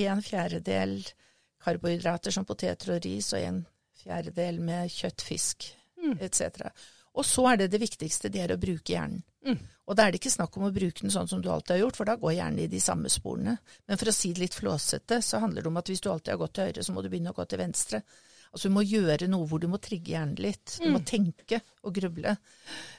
[0.00, 1.02] en fjerdedel
[1.60, 3.60] karbohydrater som poteter og ris, og en
[4.00, 5.68] fjerdedel med kjøtt, fisk
[6.00, 6.18] Mm.
[6.20, 6.70] etc.
[7.14, 9.22] Og så er det det viktigste, det er å bruke hjernen.
[9.44, 9.58] Mm.
[9.88, 11.82] Og da er det ikke snakk om å bruke den sånn som du alltid har
[11.84, 13.56] gjort, for da går hjernen i de samme sporene.
[13.88, 16.34] Men for å si det litt flåsete, så handler det om at hvis du alltid
[16.34, 18.02] har gått til høyre, så må du begynne å gå til venstre.
[18.52, 20.78] Altså du må gjøre noe hvor du må trigge hjernen litt.
[20.80, 20.92] Du Mm.
[20.96, 22.36] må tenke og gruble.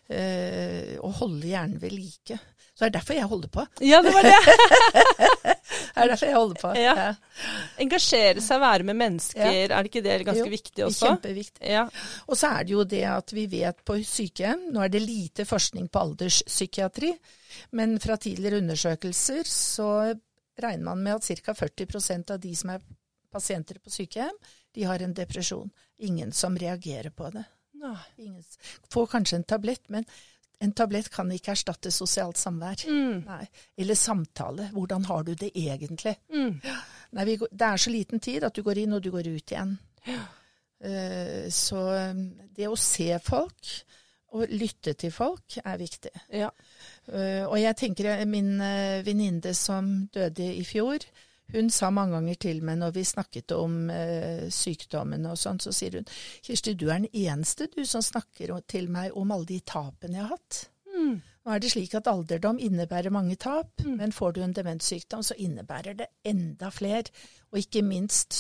[0.10, 2.38] Eh, og holde hjernen ved like.
[2.72, 3.66] Så det er derfor jeg holder på.
[3.84, 4.38] Ja, det var det.
[5.92, 6.70] Det er derfor jeg holder på.
[6.80, 7.14] Ja.
[7.84, 9.52] Engasjere seg, være med mennesker, Ja.
[9.76, 11.08] er det ikke det ganske Jo, viktig også?
[11.10, 11.68] Kjempeviktig.
[11.68, 11.84] Ja.
[12.28, 15.46] Og så er det jo det at vi vet på sykehjem, nå er det lite
[15.46, 17.12] forskning på alderspsykiatri,
[17.74, 19.90] men fra tidligere undersøkelser så
[20.62, 21.54] regner man med at ca.
[21.54, 22.82] 40% av de som er
[23.32, 24.38] pasienter på sykehjem,
[24.76, 25.72] de har en depresjon.
[25.98, 27.44] Ingen som reagerer på det.
[28.18, 28.44] Ingen
[28.94, 30.06] får kanskje en tablett, men
[30.62, 32.84] en tablett kan ikke erstatte sosialt samvær.
[32.86, 33.24] Mm.
[33.26, 33.46] Nei.
[33.82, 34.70] Eller samtale.
[34.76, 36.14] Hvordan har du det egentlig?
[36.30, 36.60] Mm.
[37.18, 39.56] Nei, vi, det er så liten tid at du går inn og du går ut
[39.56, 39.74] igjen.
[40.82, 42.22] Eh, så um,
[42.58, 43.74] det å se folk
[44.32, 46.14] og lytte til folk er viktig.
[46.40, 46.52] Ja.
[47.10, 51.04] Uh, og jeg tenker eh, min uh, venninne som døde i fjor,
[51.54, 55.74] hun sa mange ganger til meg når vi snakket om eh, sykdommen og sånn, så
[55.76, 56.08] sier hun
[56.46, 60.28] Kirsti, du er den eneste du som snakker til meg om alle de tapene jeg
[60.28, 60.62] har hatt.
[60.92, 61.20] Mm.
[61.42, 65.38] Nå er det slik at alderdom innebærer mange tap, men får du en demenssykdom, så
[65.42, 67.10] innebærer det enda flere.
[67.50, 68.36] Og ikke minst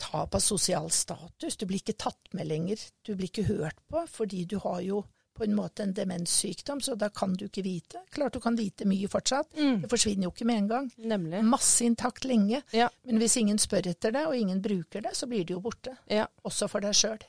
[0.00, 1.56] tap av sosial status.
[1.56, 2.82] Du blir ikke tatt med lenger.
[3.06, 6.94] Du blir ikke hørt på, fordi du har jo på en måte en demenssykdom, så
[6.98, 8.04] da kan du ikke vite.
[8.14, 9.50] Klart du kan vite mye fortsatt.
[9.58, 9.82] Mm.
[9.82, 10.90] Det forsvinner jo ikke med en gang.
[10.96, 11.44] Nemlig.
[11.44, 12.62] Masse intakt lenge.
[12.70, 12.88] Ja.
[13.02, 15.96] Men hvis ingen spør etter det, og ingen bruker det, så blir det jo borte.
[16.10, 16.28] Ja.
[16.46, 17.22] Også for deg sjøl.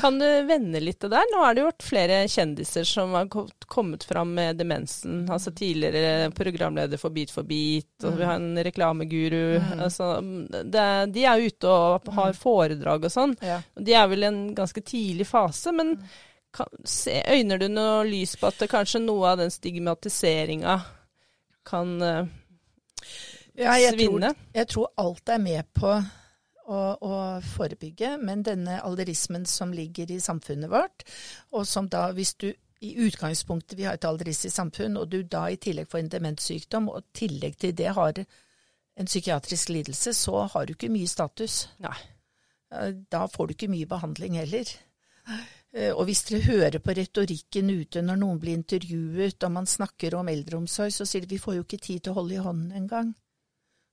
[0.00, 1.26] Kan du vende litt det der?
[1.32, 3.28] Nå har det jo vært flere kjendiser som har
[3.70, 5.22] kommet fram med demensen.
[5.30, 9.60] Altså tidligere programleder for Beat for beat, og vi har en reklameguru.
[9.76, 10.14] Altså,
[10.64, 13.36] det, de er ute og har foredrag og sånn.
[13.44, 13.60] Ja.
[13.76, 16.22] De er vel i en ganske tidlig fase, men se,
[17.32, 20.80] øyner du noe lys på at det kanskje noe av den stigmatiseringa
[21.64, 22.26] kan uh,
[23.56, 24.34] Ja, jeg tror, svinne?
[24.54, 30.20] jeg tror alt er med på å, å forebygge, men denne alderismen som ligger i
[30.22, 31.04] samfunnet vårt,
[31.52, 35.44] og som da, hvis du i utgangspunktet vi har et alderistisk samfunn, og du da
[35.52, 40.46] i tillegg får en demenssykdom, og i tillegg til det har en psykiatrisk lidelse, så
[40.52, 41.68] har du ikke mye status.
[41.82, 41.94] Nei.
[42.74, 44.72] Eh, Da får du ikke mye behandling heller.
[45.74, 50.14] Eh, Og hvis dere hører på retorikken ute når noen blir intervjuet og man snakker
[50.18, 52.72] om eldreomsorg, så sier de vi får jo ikke tid til å holde i hånden
[52.76, 53.14] engang.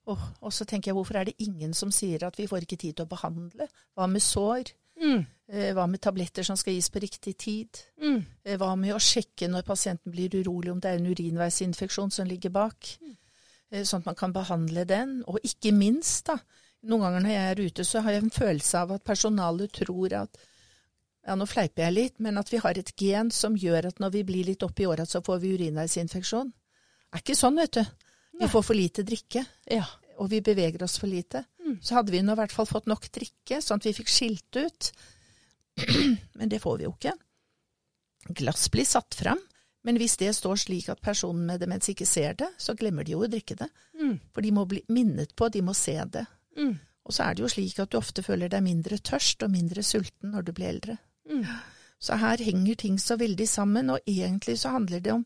[0.10, 2.80] Og, og så tenker jeg hvorfor er det ingen som sier at vi får ikke
[2.82, 3.68] tid til å behandle?
[3.96, 4.72] Hva med sår?
[5.00, 5.22] Mm.
[5.48, 7.80] Eh, Hva med tabletter som skal gis på riktig tid?
[8.02, 8.24] Mm.
[8.44, 12.28] Eh, Hva med å sjekke når pasienten blir urolig om det er en urinveisinfeksjon som
[12.28, 12.96] ligger bak?
[13.00, 13.16] Mm.
[13.86, 15.20] Sånn at man kan behandle den.
[15.30, 16.40] Og ikke minst, da.
[16.90, 20.16] Noen ganger når jeg er ute, så har jeg en følelse av at personalet tror
[20.24, 20.40] at
[21.28, 24.14] ja, nå fleiper jeg litt, men at vi har et gen som gjør at når
[24.18, 26.52] vi blir litt opp i åra, så får vi urinveisinfeksjon.
[27.10, 27.84] Det er ikke sånn, vet du.
[28.40, 28.52] Vi Nei.
[28.54, 29.86] får for lite drikke, Ja.
[30.18, 31.44] og vi beveger oss for lite.
[31.66, 31.80] Mm.
[31.84, 34.56] Så hadde vi nå i hvert fall fått nok drikke, sånn at vi fikk skilt
[34.56, 34.92] ut.
[36.40, 37.14] Men det får vi jo ikke.
[38.36, 39.40] Glass blir satt fram,
[39.82, 43.14] men hvis det står slik at personen med demens ikke ser det, så glemmer de
[43.14, 43.70] jo å drikke det.
[43.96, 44.18] Mm.
[44.36, 46.26] For de må bli minnet på, de må se det.
[46.60, 46.74] Mm.
[47.08, 49.82] Og så er det jo slik at du ofte føler deg mindre tørst og mindre
[49.88, 50.98] sulten når du blir eldre.
[51.30, 51.46] Mm.
[52.00, 55.26] Så her henger ting så veldig sammen, og egentlig så handler det om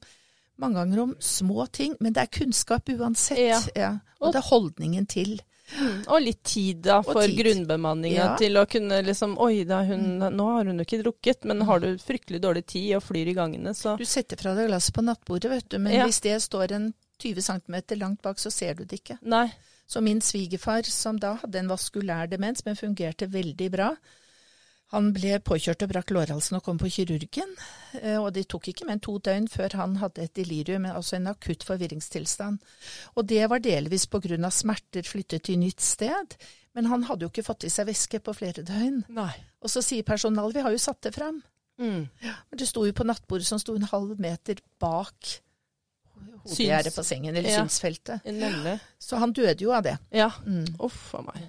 [0.61, 3.71] mange ganger om små ting, men det er kunnskap uansett.
[3.75, 3.95] Ja.
[4.21, 5.35] Og det er holdningen til.
[5.79, 6.01] Mm.
[6.11, 8.25] Og litt tid da for grunnbemanninga Ja.
[8.33, 8.37] Mm.
[8.37, 11.79] til å kunne liksom Oi, da hun, nå har hun jo ikke drukket, men har
[11.79, 15.01] du fryktelig dårlig tid og flyr i gangene, så Du setter fra deg glasset på
[15.05, 16.05] nattbordet, vet du, men Ja.
[16.05, 19.17] hvis det står en 20 cm langt bak, så ser du det ikke.
[19.23, 19.51] Nei.
[19.87, 23.95] Så min svigerfar, som da hadde en vaskulær demens, men fungerte veldig bra,
[24.93, 27.49] han ble påkjørt og brakk lårhalsen og kom på kirurgen.
[28.01, 31.17] eh, Og det tok ikke mer enn to døgn før han hadde et delirium, altså
[31.17, 32.59] en akutt forvirringstilstand.
[33.17, 36.37] Og det var delvis på grunn av smerter flyttet til nytt sted,
[36.75, 39.03] men han hadde jo ikke fått i seg væske på flere døgn.
[39.09, 39.33] Nei.
[39.61, 41.41] Og så sier personalet vi har jo satt det fram.
[41.79, 42.07] Mm.
[42.21, 45.39] Men det sto jo på nattbordet som sto en halv meter bak
[46.43, 47.63] hodegjerdet på sengen, eller Ja.
[47.65, 48.21] synsfeltet.
[48.99, 49.97] Så han døde jo av det.
[50.11, 50.29] Ja.
[50.45, 50.65] Mm.
[50.79, 51.41] Uff a meg.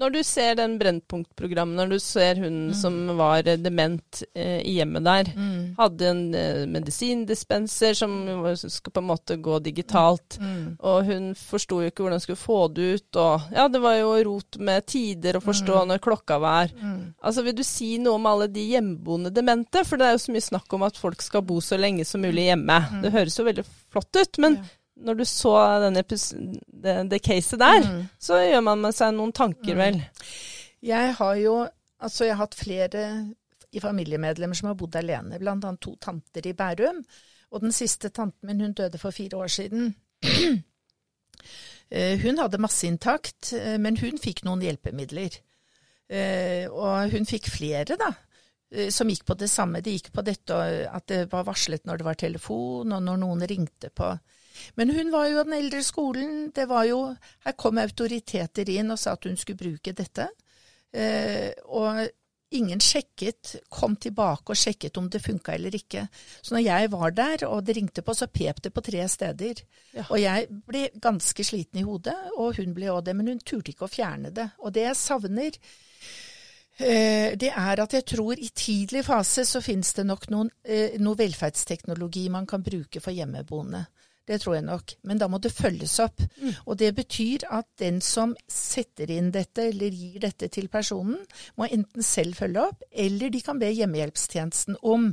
[0.00, 2.74] Når du ser den Brennpunkt-programmet, når du ser hun Mm.
[2.74, 5.74] som var eh, dement eh, i hjemmet der, Mm.
[5.78, 8.14] hadde en eh, medisindispenser som
[8.56, 10.76] skal på en måte gå digitalt, Mm.
[10.80, 13.94] og hun forsto jo ikke hvordan hun skulle få det ut, og ja, det var
[13.98, 16.68] jo rot med tider å forstå når klokka var.
[16.80, 17.14] Mm.
[17.22, 19.84] Altså, Vil du si noe om alle de hjemmeboende demente?
[19.84, 22.20] For det er jo så mye snakk om at folk skal bo så lenge som
[22.22, 23.02] mulig hjemme.
[23.02, 24.62] Det høres jo veldig flott ut, men Ja.
[25.00, 28.02] Når du så denne det, det caset der, Mm.
[28.18, 30.00] så gjør man med seg noen tanker, vel?
[30.82, 31.54] Jeg har jo
[32.00, 33.04] altså jeg har hatt flere
[33.72, 37.02] i familiemedlemmer som har bodd alene, blant annet to tanter i Bærum.
[37.52, 39.94] Og den siste tanten min, hun døde for fire år siden.
[41.90, 45.40] Eh, hun hadde masse intakt, eh, men hun fikk noen hjelpemidler.
[46.08, 48.12] Eh, Og hun fikk flere, da.
[48.94, 49.80] Som gikk på det samme.
[49.82, 50.54] Det gikk på dette
[50.86, 54.12] at det var varslet når det var telefon, og når noen ringte på.
[54.76, 56.50] Men hun var jo av den eldre skolen.
[56.54, 57.02] Det var jo
[57.44, 60.28] Her kom autoriteter inn og sa at hun skulle bruke dette.
[60.92, 62.08] Eh, og
[62.50, 66.06] ingen sjekket, kom tilbake og sjekket om det funka eller ikke.
[66.42, 69.62] Så når jeg var der og det ringte på, så pep det på tre steder.
[69.94, 70.08] Ja.
[70.08, 73.74] Og jeg ble ganske sliten i hodet, og hun ble òg det, men hun turte
[73.74, 74.48] ikke å fjerne det.
[74.64, 75.60] Og det jeg savner,
[76.78, 80.98] eh, det er at jeg tror i tidlig fase så finnes det nok noen, eh,
[80.98, 83.86] noe velferdsteknologi man kan bruke for hjemmeboende.
[84.28, 84.94] Det tror jeg nok.
[85.08, 86.22] Men da må det følges opp.
[86.66, 91.18] Og det betyr at den som setter inn dette, eller gir dette til personen,
[91.58, 95.10] må enten selv følge opp, eller de kan be hjemmehjelpstjenesten om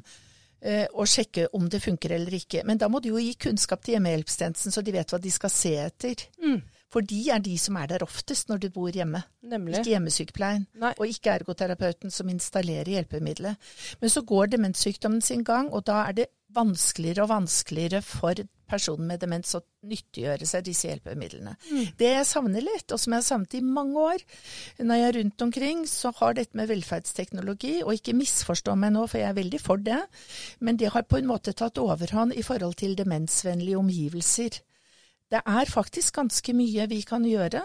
[0.61, 2.63] eh, å sjekke om det funker eller ikke.
[2.67, 5.53] Men da må du jo gi kunnskap til hjemmehjelpstjenesten, så de vet hva de skal
[5.53, 6.27] se etter.
[6.43, 6.59] Mm.
[6.93, 9.19] For de er de som er der oftest når du bor hjemme.
[9.43, 9.81] Nemlig.
[9.81, 10.93] Ikke hjemmesykepleien, Nei.
[10.95, 13.59] og ikke ergoterapeuten som installerer hjelpemiddelet.
[14.01, 18.39] Men så går demenssykdommen sin gang, og da er det vanskeligere og vanskeligere for
[18.69, 21.55] personen med demens å nyttiggjøre seg disse hjelpemidlene.
[21.99, 24.25] Det jeg savner litt, og som jeg har savnet i mange år
[24.83, 29.05] når jeg er rundt omkring, så har dette med velferdsteknologi, og ikke misforstå meg nå,
[29.07, 29.99] for jeg er veldig for det,
[30.59, 34.59] men det har på en måte tatt overhånd i forhold til demensvennlige omgivelser.
[35.27, 37.63] Det er faktisk ganske mye vi kan gjøre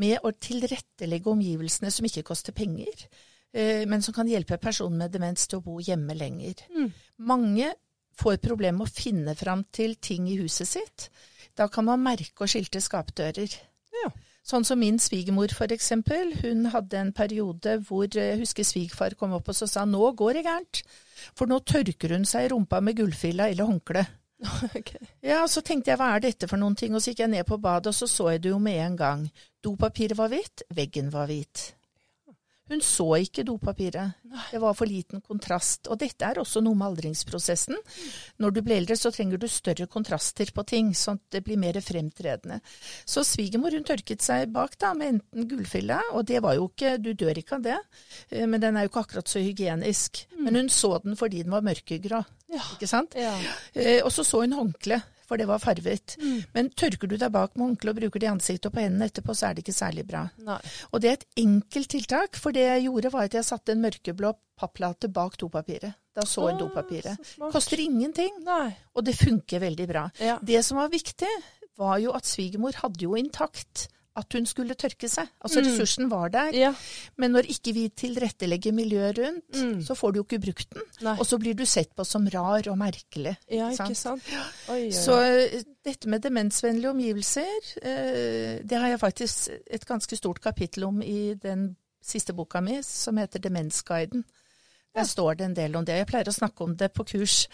[0.00, 3.06] med å tilrettelegge omgivelsene som ikke koster penger,
[3.54, 6.64] eh, men som kan hjelpe personen med demens til å bo hjemme lenger.
[6.74, 6.90] Mm.
[7.28, 7.72] Mange
[8.20, 11.08] får problemer med å finne fram til ting i huset sitt.
[11.58, 13.52] Da kan man merke og skilte skapdører.
[14.02, 14.10] Ja.
[14.44, 16.34] Sånn som min svigermor, for eksempel.
[16.42, 20.10] Hun hadde en periode hvor eh, jeg husker svigerfar kom opp og så sa nå
[20.18, 20.82] går det gærent.
[21.38, 24.04] For nå tørker hun seg i rumpa med gullfilla eller håndkle.
[24.76, 25.06] Okay.
[25.24, 27.46] Ja, så tenkte jeg hva er dette for noen ting, og så gikk jeg ned
[27.48, 29.22] på badet, og så så jeg det jo med en gang.
[29.64, 31.62] Dopapiret var hvitt, veggen var hvit.
[32.70, 34.20] Hun så ikke dopapiret.
[34.50, 35.88] Det var for liten kontrast.
[35.92, 37.76] Og dette er også noe med aldringsprosessen.
[38.40, 41.60] Når du blir eldre, så trenger du større kontraster på ting, sånn at det blir
[41.60, 42.62] mer fremtredende.
[43.04, 46.96] Så svigermor hun tørket seg bak da, med enten gullfilla, og det var jo ikke
[47.04, 47.76] Du dør ikke av det,
[48.30, 50.24] eh, men den er jo ikke akkurat så hygienisk.
[50.40, 52.22] Men hun så den fordi den var mørkegrå.
[52.76, 53.16] Ikke sant?
[53.18, 53.34] Ja.
[53.74, 56.16] Eh, og så så hun håndkle, for det var farvet.
[56.54, 59.08] Men tørker du deg bak med håndkle og bruker det i ansiktet og på hendene
[59.10, 60.24] etterpå, så er det ikke særlig bra.
[60.44, 60.58] Nei.
[60.92, 63.82] Og det er et enkelt tiltak, for det jeg gjorde var at jeg satte en
[63.84, 65.94] mørkeblå papplate bak dopapiret.
[66.14, 67.18] Da så Ah, dopapiret.
[67.26, 67.50] så.
[67.50, 68.76] Koster ingenting, Nei.
[68.94, 70.04] og det funker veldig bra.
[70.20, 70.38] Ja.
[70.42, 71.26] Det som var viktig,
[71.76, 75.26] var jo at svigermor hadde jo intakt at hun skulle tørke seg.
[75.42, 75.66] Altså Mm.
[75.66, 76.52] ressursen var der.
[76.54, 76.74] Ja.
[77.16, 79.80] Men når ikke vi tilrettelegger miljøet rundt, Mm.
[79.82, 80.82] så får du jo ikke brukt den.
[81.02, 81.16] Nei.
[81.18, 83.36] Og så blir du sett på som rar og merkelig.
[83.50, 83.90] ja, sant?
[83.90, 84.22] ikke sant?
[84.68, 85.44] Oi, oi, Så oi.
[85.56, 91.02] eh, dette med demensvennlige omgivelser, eh, det har jeg faktisk et ganske stort kapittel om
[91.02, 94.24] i den siste boka mi, som heter Demensguiden.
[94.94, 95.96] Der står det en del om det.
[95.96, 97.48] Jeg pleier å snakke om det på kurs.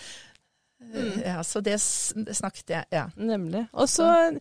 [0.82, 1.22] Mm.
[1.24, 1.76] Ja, så det,
[2.26, 3.06] det snakket jeg, ja.
[3.16, 3.66] Nemlig.
[3.72, 4.38] Og så eh,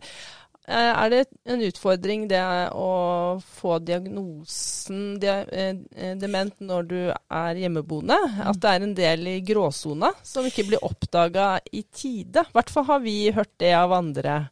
[0.70, 2.40] er det en utfordring det
[2.76, 8.18] å få diagnosen dia, eh, eh, dement når du er hjemmeboende.
[8.46, 12.44] At det er en del i gråsona som ikke blir oppdaga i tide.
[12.46, 14.50] I hvert fall har vi hørt det av andre.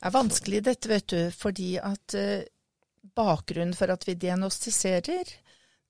[0.00, 2.44] Det er vanskelig dette, vet du, fordi at eh,
[3.16, 5.32] bakgrunnen for at vi diagnostiserer,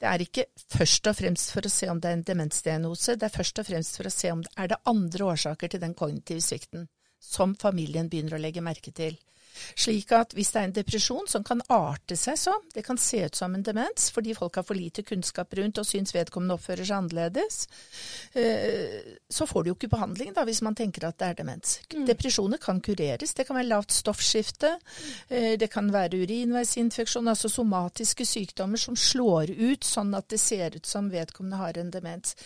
[0.00, 3.26] det er ikke først og fremst for å se om det er en demensdiagnose, det
[3.28, 5.92] er først og fremst for å se om det er det andre årsaker til den
[5.98, 6.88] kognitive svikten
[7.20, 9.18] som familien begynner å legge merke til.
[9.78, 13.22] Slik at hvis det er en depresjon som kan arte seg sånn, det kan se
[13.26, 16.86] ut som en demens fordi folk har for lite kunnskap rundt og syns vedkommende oppfører
[16.86, 17.60] seg annerledes,
[18.38, 21.78] eh, så får du jo ikke behandling da, hvis man tenker at det er demens.
[22.08, 23.34] Depresjoner kan kureres.
[23.36, 24.74] Det kan være lavt stoffskifte,
[25.28, 30.76] eh, det kan være urinveisinfeksjon, altså somatiske sykdommer som slår ut sånn at det ser
[30.76, 32.36] ut som vedkommende har en demens.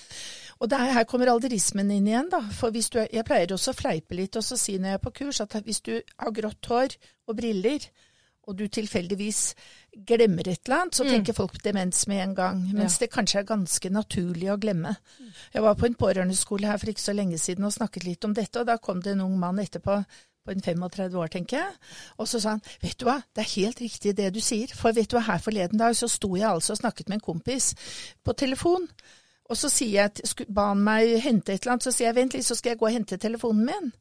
[0.65, 2.41] Og der, her kommer alderismen inn igjen, da.
[2.57, 5.05] For hvis du, jeg pleier også å fleipe litt og så si når jeg er
[5.05, 6.97] på kurs at hvis du har grått hår
[7.29, 7.85] og briller,
[8.45, 9.55] og du tilfeldigvis
[10.05, 12.59] glemmer et eller annet, så tenker folk demens med en gang.
[12.77, 14.93] Mens det kanskje er ganske naturlig å glemme.
[15.55, 18.37] Jeg var på en pårørendeskole her for ikke så lenge siden og snakket litt om
[18.37, 19.97] dette, og da kom det en ung mann etterpå
[20.45, 21.73] på en 35 år, tenker jeg.
[22.21, 24.69] Og så sa han, vet du hva, det er helt riktig det du sier.
[24.77, 27.29] For vet du hva, her forleden dag så sto jeg altså og snakket med en
[27.33, 27.73] kompis
[28.25, 28.85] på telefon.
[29.55, 32.35] Og så sier jeg, ba han meg hente et eller annet, så sier jeg, vent
[32.35, 33.93] litt, så skal jeg gå og hente telefonen min.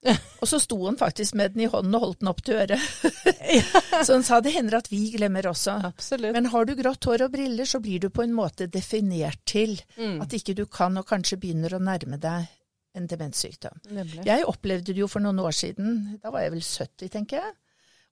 [0.40, 2.80] Og så sto han faktisk med den i hånden og holdt den opp til øret.
[4.06, 5.74] så han sa det hender at vi glemmer også.
[5.90, 6.32] Absolutt.
[6.32, 9.74] Men har du grått hår og briller, så blir du på en måte definert til
[10.00, 10.22] Mm.
[10.24, 12.46] at ikke du kan og kanskje begynner å nærme deg
[12.96, 13.76] en demenssykdom.
[13.92, 14.22] Nemlig.
[14.26, 17.52] Jeg opplevde det jo for noen år siden, da var jeg vel 70, tenker jeg.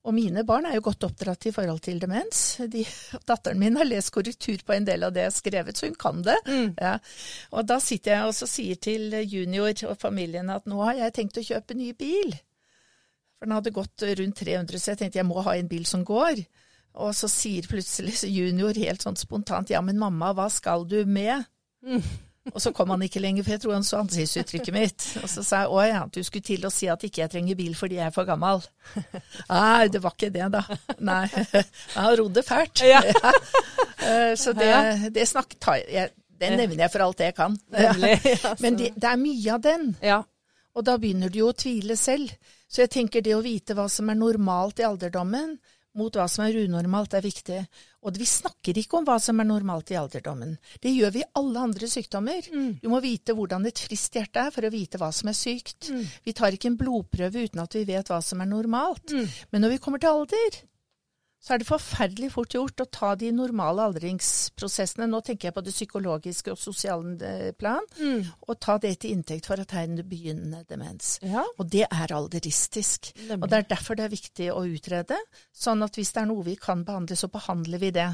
[0.07, 2.59] Og mine barn er jo godt oppdratt i forhold til demens.
[2.71, 2.85] De,
[3.29, 5.97] datteren min har lest korrektur på en del av det jeg har skrevet, så hun
[5.99, 6.37] kan det.
[6.47, 6.69] Mm.
[6.79, 6.93] Ja.
[7.51, 11.41] Og da sitter jeg og sier til junior og familien at nå har jeg tenkt
[11.41, 12.31] å kjøpe ny bil.
[13.39, 16.07] For den hadde gått rundt 300, så jeg tenkte jeg må ha en bil som
[16.07, 16.41] går.
[16.99, 21.45] Og så sier plutselig junior helt sånn spontant ja, men mamma, hva skal du med?
[22.53, 25.05] Og så kom han ikke lenger, for jeg tror han så ansiktsuttrykket mitt.
[25.21, 27.59] Og så sa jeg å ja, du skulle til å si at ikke jeg trenger
[27.59, 28.63] bil fordi jeg er for gammel.
[29.49, 30.63] Nei, det var ikke det, da.
[31.05, 31.25] Nei,
[31.97, 32.85] han rodde fælt.
[32.87, 33.03] Ja.
[33.99, 34.35] Ja.
[34.39, 34.71] Så det,
[35.11, 35.57] det snakk,
[35.91, 37.57] jeg, det nevner jeg for alt det jeg kan.
[38.63, 39.89] Men det, det er mye av den.
[40.79, 42.31] Og da begynner du jo å tvile selv.
[42.71, 45.57] Så jeg tenker det å vite hva som er normalt i alderdommen,
[45.97, 47.59] mot hva som er unormalt, er viktig.
[48.05, 50.53] Og vi snakker ikke om hva som er normalt i alderdommen.
[50.79, 52.45] Det gjør vi i alle andre sykdommer.
[52.79, 55.89] Du må vite hvordan et friskt hjerte er for å vite hva som er sykt.
[56.23, 59.11] Vi tar ikke en blodprøve uten at vi vet hva som er normalt.
[59.51, 60.61] Men når vi kommer til alder,
[61.39, 65.63] så er det forferdelig fort gjort å ta de normale aldringsprosessene, nå tenker jeg på
[65.63, 70.07] det psykologiske og sosiale plan, plan, og ta det til inntekt for at det er
[70.07, 71.17] begynnende demens.
[71.23, 71.45] Ja.
[71.57, 73.11] Og det er alderistisk.
[73.21, 73.39] Nemlig.
[73.43, 75.19] Og det er derfor det er viktig å utrede,
[75.55, 78.09] sånn at hvis det er noe vi kan behandle, så behandler vi det.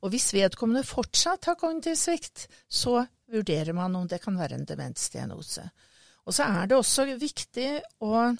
[0.00, 4.68] Og hvis vedkommende fortsatt har kognitiv svikt, så vurderer man om det kan være en
[4.68, 5.66] demensdiagnose.
[6.28, 7.68] Og så er det også viktig
[8.04, 8.30] å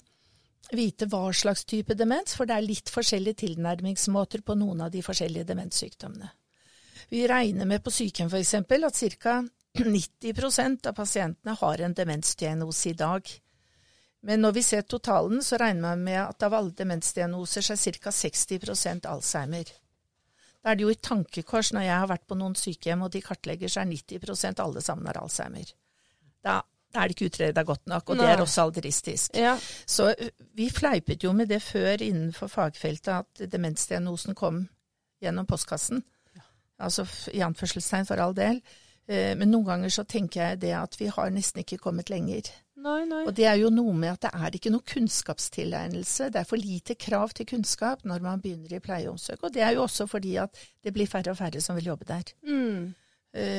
[0.71, 5.01] vite hva slags type demens, for det er litt forskjellige tilnærmingsmåter på noen av de
[5.03, 6.29] forskjellige demenssykdommene.
[7.11, 8.53] Vi regner med på sykehjem f.eks.
[8.55, 9.41] at ca.
[9.71, 13.27] 90% av pasientene har en demensdiagnose i dag.
[14.21, 18.11] Men når vi ser totalen, så regner man med at av alle demensdiagnoser er ca.
[18.15, 19.71] 60% Alzheimer.
[20.61, 23.23] Da er det jo et tankekors når jeg har vært på noen sykehjem og de
[23.25, 25.71] kartlegger, så er 90% alle sammen har Alzheimer.
[26.45, 26.59] Da,
[26.91, 29.35] da er det ikke utreda godt nok, og det er også alderistisk.
[29.39, 29.55] Ja.
[29.87, 30.11] Så
[30.57, 34.65] vi fleipet jo med det før innenfor fagfeltet at demensdiagnosen kom
[35.23, 36.03] gjennom postkassen.
[36.81, 38.61] Altså i anførselstegn for all del.
[39.11, 42.47] Men noen ganger så tenker jeg det at vi har nesten ikke kommet lenger.
[42.81, 43.25] Nei, nei.
[43.27, 46.31] Og det er jo noe med at det er ikke noe kunnskapstilegnelse.
[46.33, 49.43] Det er for lite krav til kunnskap når man begynner i pleie og omsorg.
[49.45, 52.07] Og det er jo også fordi at det blir færre og færre som vil jobbe
[52.09, 52.31] der.
[52.47, 52.93] Mm.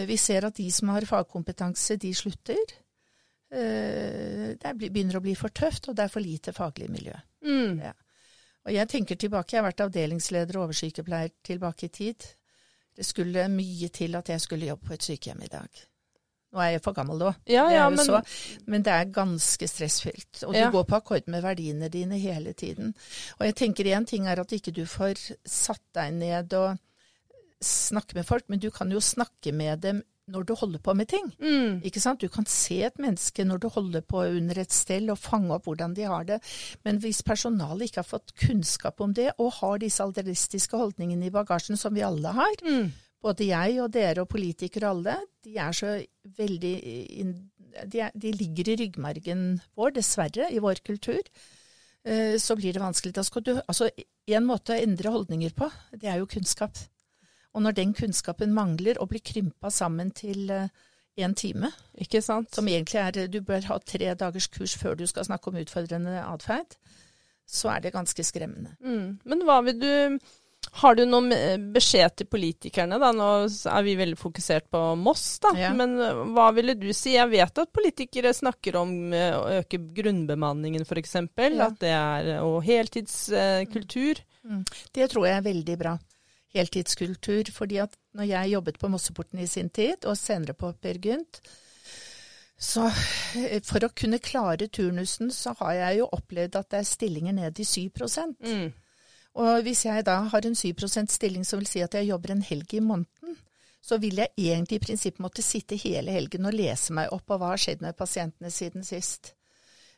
[0.08, 2.74] Vi ser at de som har fagkompetanse, de slutter.
[3.52, 7.14] Eh, det begynner å bli for tøft, og det er for lite faglig miljø.
[7.44, 7.80] Mm.
[7.84, 7.92] Ja.
[8.64, 12.26] Og jeg tenker tilbake, jeg har vært avdelingsleder og oversykepleier tilbake i tid.
[12.96, 15.82] Det skulle mye til at jeg skulle jobbe på et sykehjem i dag.
[16.52, 18.04] Nå er jeg for gammel òg, Ja, ja, men...
[18.04, 18.18] Så,
[18.68, 20.42] men det er ganske stressfylt.
[20.46, 20.66] Og Ja.
[20.66, 22.94] du går på akkord med verdiene dine hele tiden.
[23.38, 25.16] Og jeg tenker én ting er at ikke du får
[25.48, 26.76] satt deg ned og
[27.62, 30.02] snakke med folk, men du kan jo snakke med dem
[30.32, 31.28] når du holder på med ting.
[31.38, 31.82] mm.
[31.84, 32.20] Ikke sant?
[32.24, 35.68] Du kan se et menneske når du holder på under et stell og fange opp
[35.68, 36.40] hvordan de har det.
[36.84, 41.34] Men hvis personalet ikke har fått kunnskap om det, og har disse alderistiske holdningene i
[41.34, 42.90] bagasjen som vi alle har, Mm.
[43.22, 45.92] både jeg og dere og politikere og alle, de er så
[46.38, 46.74] veldig
[47.88, 49.44] de, er, de ligger i ryggmargen
[49.78, 51.20] vår, dessverre, i vår kultur.
[52.04, 53.14] Eh, Så blir det vanskelig.
[53.14, 53.88] Da skal du, altså,
[54.28, 56.76] en måte å endre holdninger på, det er jo kunnskap.
[57.54, 60.48] Og når den kunnskapen mangler og blir krympa sammen til
[61.18, 61.68] én time,
[62.00, 62.54] Ikke sant?
[62.54, 66.22] som egentlig er Du bør ha tre dagers kurs før du skal snakke om utfordrende
[66.24, 66.76] atferd,
[67.46, 68.76] så er det ganske skremmende.
[68.80, 69.18] Mm.
[69.24, 70.18] Men hva vil du
[70.78, 72.96] Har du noen eh, beskjed til politikerne?
[73.02, 73.10] da?
[73.12, 73.28] Nå
[73.68, 75.50] er vi veldig fokusert på Moss, da.
[75.58, 75.72] Ja.
[75.74, 77.16] Men eh, hva ville du si?
[77.16, 81.14] Jeg vet at politikere snakker om eh, å øke grunnbemanningen f.eks.
[81.18, 81.66] Ja.
[81.66, 84.22] At det er Og heltidskultur.
[84.94, 85.98] Det tror jeg er veldig bra.
[86.54, 87.50] Heltidskultur.
[87.52, 91.40] fordi at når jeg jobbet på Mosseporten i sin tid, og senere på Per Gynt,
[92.62, 92.86] så
[93.36, 97.32] eh, for å kunne klare turnusen, så har jeg jo opplevd at det er stillinger
[97.32, 98.72] ned i 7 mm.
[99.42, 102.44] Og hvis jeg da har en 7% stilling som vil si at jeg jobber en
[102.44, 103.38] helg i måneden,
[103.82, 107.38] så vil jeg egentlig i prinsippet måtte sitte hele helgen og lese meg opp på
[107.40, 109.32] hva har skjedd med pasientene siden sist.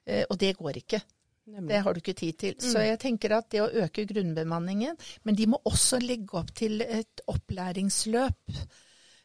[0.07, 1.03] Eh, og det går ikke.
[1.45, 2.55] Det har du ikke tid til.
[2.63, 4.97] Så jeg tenker at det å øke grunnbemanningen,
[5.29, 8.55] men de må også legge opp til et opplæringsløp.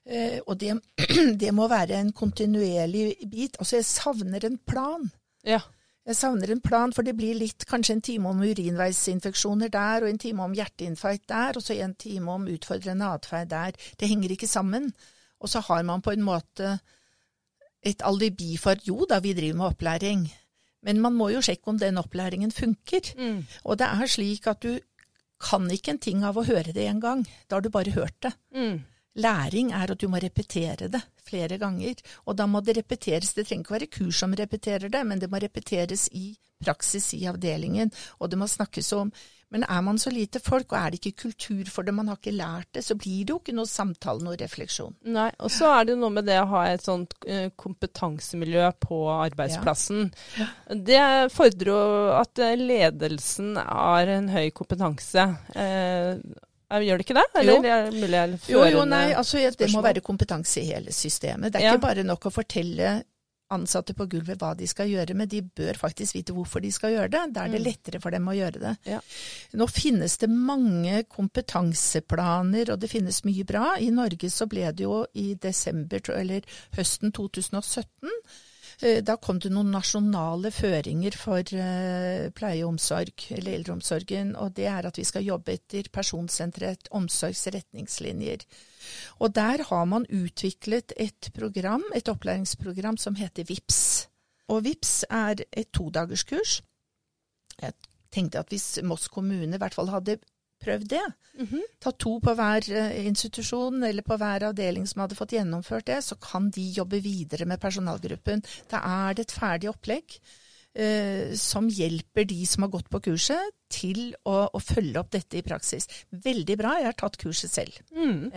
[0.10, 0.76] Eh, og det,
[1.42, 3.56] det må være en kontinuerlig bit.
[3.60, 5.08] Altså jeg savner en plan.
[5.48, 5.62] Ja.
[6.10, 10.10] Jeg savner en plan, for det blir litt kanskje en time om urinveisinfeksjoner der, og
[10.10, 13.78] en time om hjerteinfarkt der, og så en time om utfordrende atferd der.
[14.00, 14.90] Det henger ikke sammen.
[15.40, 16.80] Og så har man på en måte
[17.86, 20.26] et alibi for jo da, vi driver med opplæring.
[20.86, 23.12] Men man må jo sjekke om den opplæringen funker.
[23.18, 23.42] Mm.
[23.66, 24.80] Og det er slik at du
[25.40, 27.26] kan ikke en ting av å høre det en gang.
[27.48, 28.34] Da har du bare hørt det.
[28.56, 28.80] Mm.
[29.20, 32.00] Læring er at du må repetere det flere ganger.
[32.28, 33.34] Og da må det repeteres.
[33.34, 36.32] Det trenger ikke være kurs som repeterer det, men det må repeteres i
[36.64, 37.92] praksis i avdelingen.
[38.20, 39.12] Og det må snakkes om.
[39.52, 42.20] Men er man så lite folk, og er det ikke kultur for det, man har
[42.20, 44.94] ikke lært det, så blir det jo ikke noe samtale, noe refleksjon.
[45.10, 49.00] Nei, og så er det noe med det å ha et sånt eh, kompetansemiljø på
[49.16, 50.12] arbeidsplassen.
[50.70, 51.02] Det
[51.34, 51.80] fordrer jo
[52.20, 55.26] at eh, ledelsen har en høy kompetanse.
[55.56, 56.22] Eh,
[56.70, 57.28] gjør det ikke det?
[57.42, 57.62] Eller Jo.
[57.66, 61.52] er det mulig jeg Jo, jo, nei, altså det må være kompetanse i hele systemet.
[61.54, 61.74] Det er Ja.
[61.74, 63.00] ikke bare nok å fortelle
[63.52, 66.94] ansatte på gulvet hva de skal gjøre, men de bør faktisk vite hvorfor de skal
[66.94, 67.24] gjøre det.
[67.34, 67.66] Da er det Mm.
[67.66, 68.78] lettere for dem å gjøre det.
[68.86, 69.00] Ja.
[69.54, 73.76] Nå finnes det mange kompetanseplaner, og det finnes mye bra.
[73.80, 76.42] I Norge så ble det jo i desember, eller
[76.78, 78.10] høsten 2017,
[78.82, 84.54] eh, da kom det noen nasjonale føringer for eh, pleie og omsorg, eller eldreomsorgen, og
[84.54, 88.46] det er at vi skal jobbe etter personsentrert omsorgsretningslinjer.
[89.20, 94.08] Og der har man utviklet et program, et opplæringsprogram som heter VIPS.
[94.50, 96.62] Og VIPS er et todagerskurs.
[97.62, 97.74] Jeg
[98.12, 100.18] tenkte at hvis Moss kommune i hvert fall hadde
[100.60, 101.06] prøvd det,
[101.40, 101.62] Mhm.
[101.80, 106.02] ta to på hver eh, institusjon eller på hver avdeling som hadde fått gjennomført det,
[106.04, 108.44] så kan de jobbe videre med personalgruppen.
[108.68, 110.18] Da er det et ferdig opplegg
[110.76, 115.38] eh, som hjelper de som har gått på kurset, til å, å følge opp dette
[115.40, 115.88] i praksis.
[116.12, 117.80] Veldig bra, jeg har tatt kurset selv.
[117.96, 118.32] Mm.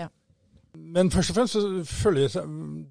[0.77, 2.29] Men først og fremst så føler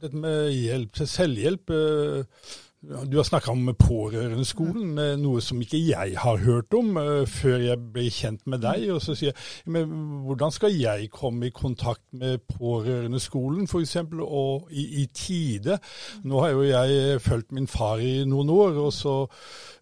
[0.02, 2.42] dette med hjelp til selvhjelp eh,
[2.82, 7.60] Du har snakka om pårørendeskolen, eh, noe som ikke jeg har hørt om eh, før
[7.62, 8.88] jeg ble kjent med deg.
[8.96, 9.92] Og så sier jeg men
[10.26, 13.94] hvordan skal jeg komme i kontakt med pårørendeskolen f.eks.
[14.26, 15.78] og i, i tide?
[16.26, 19.14] Nå har jo jeg fulgt min far i noen år, og så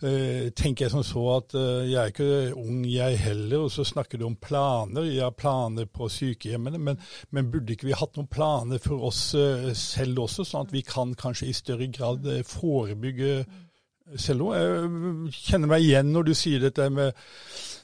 [0.04, 3.88] eh, tenker jeg som så at eh, jeg er ikke ung jeg heller, og så
[3.88, 5.08] snakker du om planer.
[5.08, 7.00] Jeg har planer på sykehjemmene, men,
[7.32, 10.84] men burde ikke vi hatt noen planer for oss eh, selv også, sånn at vi
[10.84, 12.44] kan kanskje i større grad eh,
[12.90, 13.46] forebygge
[14.18, 14.58] selvmord.
[14.58, 17.14] Jeg kjenner meg igjen når du sier dette med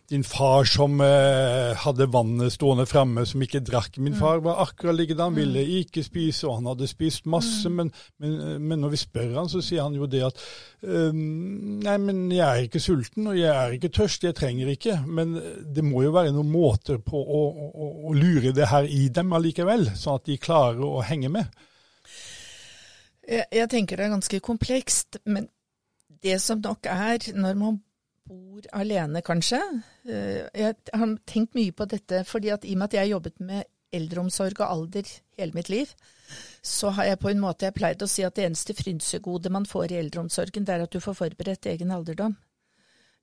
[0.06, 3.98] din far som eh, hadde vannet stående framme, som ikke drakk.
[3.98, 7.72] Min far var akkurat likedan, han ville ikke spise, og han hadde spist masse.
[7.74, 7.90] Men,
[8.22, 10.44] men, men, når vi spør han, så sier han jo det at
[10.86, 15.00] um, nei, men jeg er ikke sulten, og jeg er ikke tørst, jeg trenger ikke.
[15.10, 15.40] Men
[15.74, 19.34] det må jo være noen måter på å, å, å lure det her i dem
[19.34, 21.66] allikevel, sånn at de klarer å henge med.
[23.26, 25.50] Jeg, jeg tenker det er ganske komplekst, men
[26.24, 27.80] det som nok er, når man
[28.26, 29.60] bor alene, kanskje
[30.10, 33.14] eh, Jeg har tenkt mye på dette, fordi at i og med at jeg har
[33.16, 33.64] jobbet med
[33.96, 35.92] eldreomsorg og alder hele mitt liv,
[36.66, 39.68] så har jeg på en måte jeg pleid å si at det eneste frynsegode man
[39.70, 42.36] får i eldreomsorgen, det er at du får forberedt egen alderdom.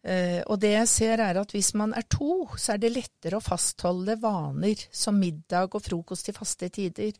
[0.02, 3.38] Uh, og det jeg ser er at hvis man er to, så er det lettere
[3.38, 7.12] å fastholde vaner som middag og frokost til faste tider.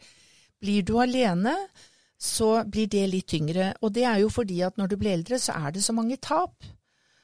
[0.63, 1.55] Blir du alene,
[2.23, 3.73] så blir det litt tyngre.
[3.83, 6.21] Og det er jo fordi at når du blir eldre, så er det så mange
[6.23, 6.55] tap.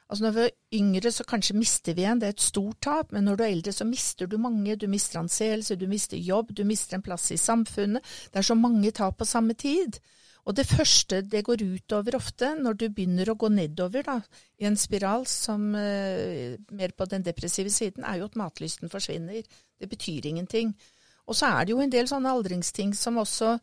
[0.09, 3.13] Altså Når vi er yngre, så kanskje mister vi en, det er et stort tap,
[3.13, 4.77] men når du er eldre, så mister du mange.
[4.77, 8.03] Du mister anseelse, du mister jobb, du mister en plass i samfunnet.
[8.33, 10.01] Det er så mange tap på samme tid.
[10.49, 14.21] Og det første det går utover ofte, når du begynner å gå nedover da,
[14.59, 19.45] i en spiral som eh, mer på den depressive siden, er jo at matlysten forsvinner.
[19.79, 20.73] Det betyr ingenting.
[21.29, 23.59] Og så er det jo en del sånne aldringsting som også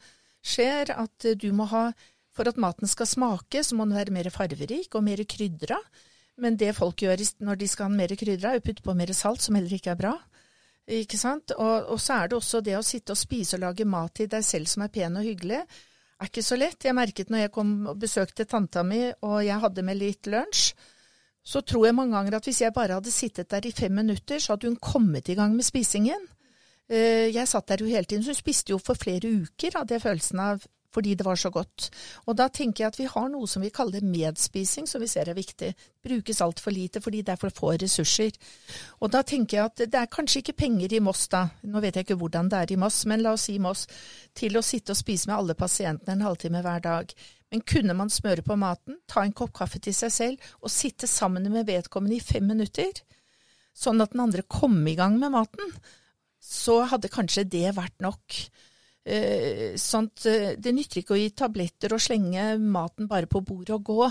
[0.46, 1.90] skjer, at du må ha
[2.36, 5.78] For at maten skal smake, så må den være mer farverik og mer krydra.
[6.44, 9.14] Men det folk gjør når de skal ha mer krydra, er å putte på mer
[9.16, 10.12] salt, som heller ikke er bra.
[10.98, 11.54] Ikke sant?
[11.56, 14.28] Og, og, så er det også det å sitte og spise og lage mat til
[14.30, 15.62] deg selv som er pen og hyggelig,
[16.20, 16.84] er ikke så lett.
[16.84, 20.68] Jeg merket når jeg kom og besøkte tanta mi, og jeg hadde med litt lunsj,
[21.46, 24.42] så tror jeg mange ganger at hvis jeg bare hadde sittet der i fem minutter,
[24.42, 26.24] så hadde hun kommet i gang med spisingen.
[26.90, 29.96] Eh, jeg satt der jo hele tiden, så hun spiste jo for flere uker, hadde
[29.96, 30.66] jeg følelsen av
[30.96, 31.90] fordi det var så godt.
[32.30, 35.28] Og da tenker jeg at vi har noe som vi kaller medspising, som vi ser
[35.28, 35.74] er viktig.
[36.06, 38.36] Brukes altfor lite fordi det er for få ressurser.
[39.04, 42.00] Og da tenker jeg at det er kanskje ikke penger i Moss, da, nå vet
[42.00, 43.86] jeg ikke hvordan det er i Moss, men la oss si Moss,
[44.36, 47.12] til å sitte og spise med alle pasientene en halvtime hver dag.
[47.52, 51.12] Men kunne man smøre på maten, ta en kopp kaffe til seg selv og sitte
[51.12, 53.04] sammen med vedkommende i fem minutter,
[53.76, 55.76] sånn at den andre kom i gang med maten,
[56.46, 58.38] så hadde kanskje det vært nok.
[59.06, 63.76] Eh, sånt, eh, det nytter ikke å gi tabletter og slenge maten bare på bordet
[63.78, 64.08] og gå.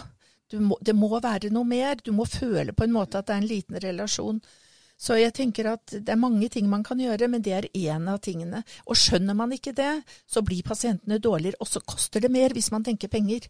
[0.63, 1.99] Må, det må være noe mer.
[2.03, 4.41] Du må føle på en måte at det er en liten relasjon.
[4.95, 8.07] Så jeg tenker at det er mange ting man kan gjøre, men det er én
[8.11, 8.63] av tingene.
[8.87, 12.71] Og skjønner man ikke det, så blir pasientene dårligere, og så koster det mer hvis
[12.75, 13.49] man tenker penger.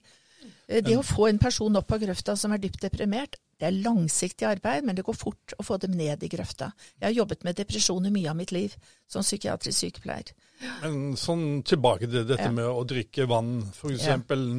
[0.67, 3.81] Eh, det å få en person opp av grøfta som er dypt deprimert, det er
[3.81, 6.69] langsiktig arbeid, men det går fort å få dem ned i grøfta.
[6.99, 8.75] Jeg har jobbet med depresjoner mye av mitt liv
[9.09, 10.35] som psykiatrisk sykepleier.
[10.83, 12.53] Men sånn tilbake til dette ja.
[12.53, 14.05] med å drikke vann, f.eks.
[14.05, 14.19] Ja.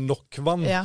[0.10, 0.66] nok vann.
[0.66, 0.82] Ja.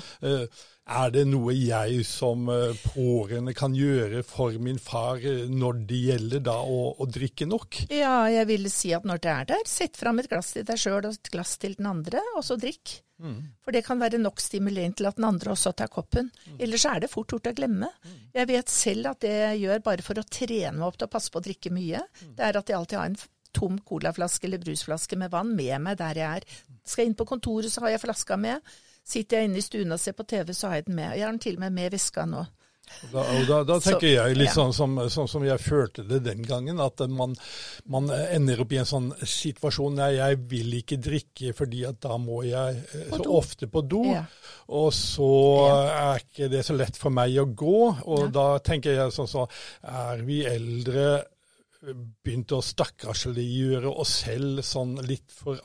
[0.91, 6.01] Er det noe jeg som eh, pårørende kan gjøre for min far eh, når det
[6.09, 7.84] gjelder da å, å, drikke nok?
[7.95, 10.80] Ja, jeg vil si at når det er der, sett fram et glass til deg
[10.82, 12.97] sjøl og et glass til den andre, og så drikk.
[13.22, 13.38] Mm.
[13.62, 16.32] For det kan være nok stimulerende til at den andre også tar koppen.
[16.49, 16.59] Mm.
[16.66, 17.93] Ellers er det fort gjort å glemme.
[18.03, 18.20] Mm.
[18.41, 21.14] Jeg vet selv at det jeg gjør bare for å trene meg opp til å
[21.14, 22.34] passe på å drikke mye, mm.
[22.34, 23.20] det er at jeg alltid har en
[23.55, 26.62] tom colaflaske eller brusflaske med vann med meg der jeg er.
[26.82, 28.72] Skal jeg inn på kontoret, så har jeg flaska med.
[29.11, 31.16] Sitter jeg inne i stuen og ser på TV, så har jeg den med.
[31.16, 32.46] Jeg har den til og med med veska nå.
[33.12, 34.54] Da, da, da, tenker så, jeg litt ja.
[34.54, 37.36] sånn, som, sånn, som, jeg følte det den gangen, at man,
[37.88, 42.18] man, ender opp i en sånn situasjon Nei, jeg vil ikke drikke fordi at da
[42.20, 44.02] må jeg eh, så ofte på do.
[44.11, 44.24] Ja.
[44.76, 45.30] Og så
[45.70, 45.80] ja.
[46.02, 47.80] er ikke det så lett for meg å gå.
[48.11, 49.46] Og da tenker jeg sånn så
[49.86, 51.22] Er vi eldre
[51.80, 55.56] begynt å stakkarsliggjøre oss selv sånn litt for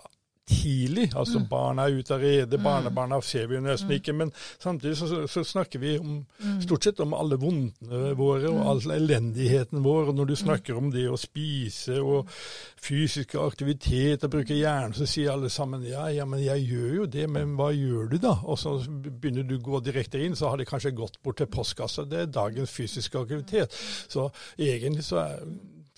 [0.45, 1.11] tidlig.
[1.15, 1.47] Altså mm.
[1.49, 2.63] barna er ute av rede, mm.
[2.63, 3.95] barnebarna ser vi jo nesten mm.
[3.97, 4.13] ikke.
[4.13, 4.31] Men
[4.61, 6.61] samtidig så, så, snakker vi om, mm.
[6.61, 8.67] stort sett om alle vondene våre og mm.
[8.71, 10.11] all elendigheten vår.
[10.11, 12.29] Og når du snakker om det å spise og
[12.85, 17.07] fysisk aktivitet og bruke hjernen, så sier alle sammen ja, ja, men jeg gjør jo
[17.17, 18.35] det, men hva gjør du da?
[18.45, 21.49] Og så begynner du å gå direkte inn, så har de kanskje gått bort til
[21.51, 22.05] postkassa.
[22.09, 23.73] Det er dagens fysiske aktivitet.
[24.11, 24.29] Så
[24.61, 25.47] egentlig så er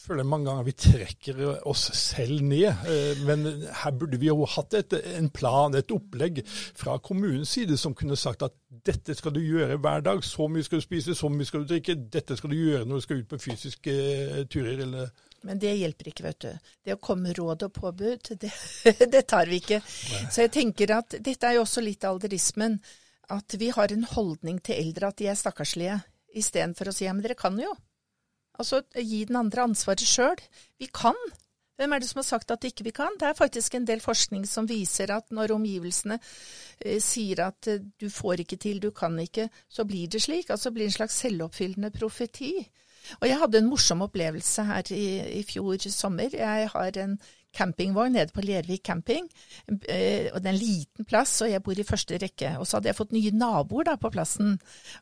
[0.07, 2.87] føler mange ganger vi trekker oss selv ned.
[2.89, 3.45] Eh, men
[3.81, 8.17] her burde vi jo hatt et, en plan, et opplegg fra kommunens side som kunne
[8.19, 8.55] sagt at
[8.87, 10.23] dette skal du gjøre hver dag.
[10.25, 11.97] Så mye skal du spise, så mye skal du drikke.
[12.13, 14.85] Dette skal du gjøre når du skal ut på fysiske eh, turer.
[14.87, 15.11] eller...
[15.47, 16.69] Men det hjelper ikke, vet du.
[16.85, 18.53] Det å komme med råd og påbud, det,
[19.11, 19.81] det tar vi ikke.
[19.83, 20.23] Nei.
[20.31, 22.79] Så jeg tenker at dette er jo også litt alderismen.
[23.33, 25.99] At vi har en holdning til eldre at de er stakkarslige,
[26.37, 27.73] istedenfor å si ja, men dere kan jo.
[28.57, 30.41] Altså gi den andre ansvaret sjøl.
[30.79, 31.17] Vi kan.
[31.77, 33.13] Hvem er det som har sagt at ikke vi kan?
[33.19, 37.83] Det er faktisk en del forskning som viser at når omgivelsene eh, sier at eh,
[38.01, 40.49] du får ikke til, du kan ikke, så blir det slik.
[40.49, 42.55] Altså blir det en slags selvoppfyllende profeti.
[43.21, 45.05] Og jeg hadde en morsom opplevelse her i,
[45.39, 46.33] i fjor sommer.
[46.33, 47.19] Jeg har en
[47.55, 49.27] campingvogn nede på Lervik camping.
[49.67, 52.53] Eh, og Det er en liten plass, og jeg bor i første rekke.
[52.59, 54.57] Og så hadde jeg fått nye naboer da på plassen.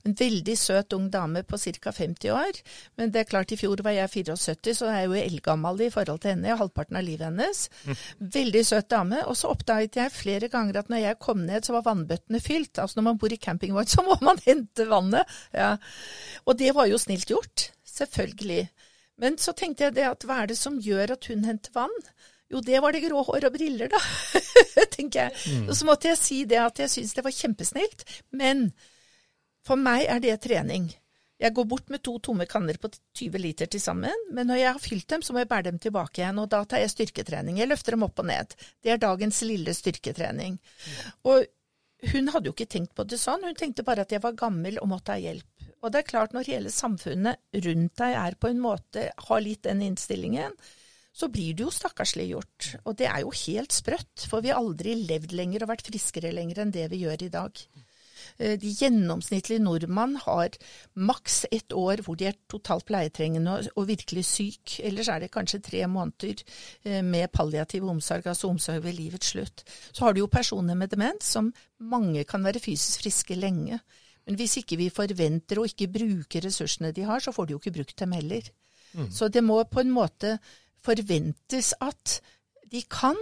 [0.06, 1.92] En veldig søt ung dame på ca.
[1.92, 2.62] 50 år.
[2.98, 5.92] Men det er klart, i fjor var jeg 74, så er jeg jo eldgammel i
[5.94, 7.70] forhold til henne, og halvparten av livet hennes.
[7.86, 8.02] Mm.
[8.40, 9.24] Veldig søt dame.
[9.26, 12.80] Og så oppdaget jeg flere ganger at når jeg kom ned, så var vannbøttene fylt.
[12.80, 15.38] Altså når man bor i campingvogn, så må man hente vannet.
[15.54, 15.76] Ja.
[16.46, 17.72] Og det var jo snilt gjort.
[17.96, 18.70] Selvfølgelig.
[19.22, 21.94] Men så tenkte jeg det at hva er det som gjør at hun henter vann?
[22.54, 24.02] Jo, det var det grå hår og briller, da,
[24.96, 25.40] tenker jeg.
[25.50, 25.70] Mm.
[25.70, 28.06] Og så måtte jeg si det at jeg syns det var kjempesnilt.
[28.38, 28.68] Men
[29.66, 30.92] for meg er det trening.
[31.42, 32.88] Jeg går bort med to tomme kanner på
[33.18, 35.82] 20 liter til sammen, men når jeg har fylt dem, så må jeg bære dem
[35.84, 37.58] tilbake igjen, og da tar jeg styrketrening.
[37.60, 38.56] Jeg løfter dem opp og ned.
[38.80, 40.56] Det er dagens lille styrketrening.
[40.56, 41.12] Mm.
[41.34, 41.50] Og
[42.14, 44.80] hun hadde jo ikke tenkt på det sånn, hun tenkte bare at jeg var gammel
[44.80, 45.68] og måtte ha hjelp.
[45.84, 49.66] Og det er klart, når hele samfunnet rundt deg er på en måte, har litt
[49.68, 50.56] den innstillingen,
[51.16, 52.76] så blir du jo stakkarsliggjort.
[52.84, 56.34] Og det er jo helt sprøtt, for vi har aldri levd lenger og vært friskere
[56.36, 57.62] lenger enn det vi gjør i dag.
[58.38, 60.58] Eh, de gjennomsnittlige nordmann har
[60.96, 64.80] maks ett år hvor de er totalt pleietrengende og virkelig syk.
[64.84, 66.44] Ellers er det kanskje tre måneder
[66.84, 69.64] eh, med palliativ omsorg, altså omsorg ved livets slutt.
[69.92, 73.80] Så har du jo personer med demens som mange kan være fysisk friske lenge.
[74.26, 77.62] Men hvis ikke vi forventer å ikke bruke ressursene de har, så får de jo
[77.62, 78.48] ikke brukt dem heller.
[78.96, 79.12] Mm.
[79.12, 80.38] Så det må på en måte
[80.86, 82.20] forventes at
[82.72, 83.20] de kan,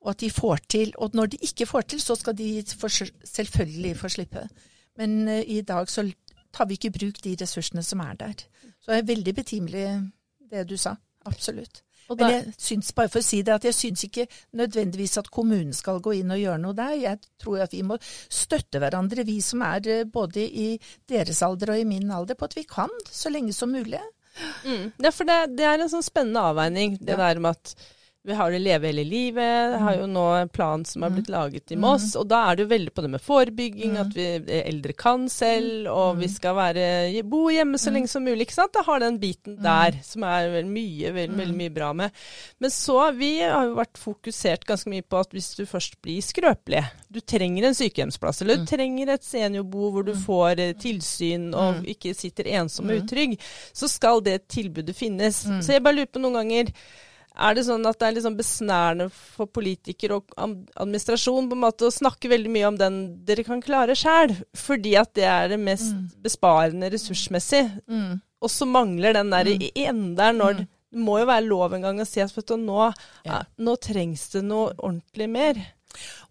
[0.00, 0.92] og at de får til.
[0.98, 2.62] Og når de ikke får til, så skal de
[3.24, 4.46] selvfølgelig få slippe.
[4.98, 6.06] Men uh, i dag så
[6.54, 8.46] tar vi ikke i bruk de ressursene som er der.
[8.80, 9.84] Så det er veldig betimelig
[10.50, 10.96] det du sa.
[11.26, 11.82] Absolutt.
[12.08, 14.24] Men jeg syns bare for å si det, at jeg syns ikke
[14.56, 16.94] nødvendigvis at kommunen skal gå inn og gjøre noe der.
[16.96, 20.68] Jeg tror at vi må støtte hverandre, vi som er eh, både i
[21.10, 24.00] deres alder og i min alder, på at vi kan så lenge som mulig.
[24.64, 24.90] Mm.
[25.02, 27.20] Ja, for det, det, er en sånn spennende avveining, det ja.
[27.20, 27.74] der med at
[28.28, 29.78] vi har det Leve hele livet.
[29.80, 31.80] Har jo nå en plan som har blitt laget i mm.
[31.80, 32.10] Moss.
[32.20, 34.26] Og da er det jo veldig på det med forebygging, at vi
[34.58, 36.84] eldre kan selv, og vi skal være,
[37.24, 38.44] bo hjemme så lenge som mulig.
[38.44, 38.74] ikke sant?
[38.76, 42.22] Det har den biten der som er veldig mye, veldig, veldig mye bra med.
[42.60, 46.20] Men så, vi har jo vært fokusert ganske mye på at hvis du først blir
[46.24, 51.50] skrøpelig, du trenger en sykehjemsplass, eller du trenger et seniorbo hvor du får eh, tilsyn
[51.56, 53.38] og ikke sitter ensom og utrygg,
[53.72, 55.46] så skal det tilbudet finnes.
[55.64, 56.74] Så jeg bare lurer på noen ganger
[57.38, 61.86] er det sånn at det er liksom besnærende for politikere og administrasjon på en måte
[61.88, 62.96] å snakke veldig mye om den
[63.28, 66.08] dere kan klare sjæl, fordi at det er det mest mm.
[66.24, 67.64] besparende ressursmessig.
[67.86, 68.18] Mm.
[68.42, 69.70] Og så mangler den der mm.
[69.74, 70.66] ene når mm.
[70.88, 72.86] Det må jo være lov en gang å si at du, nå,
[73.28, 73.42] ja.
[73.60, 75.58] nå trengs det noe ordentlig mer.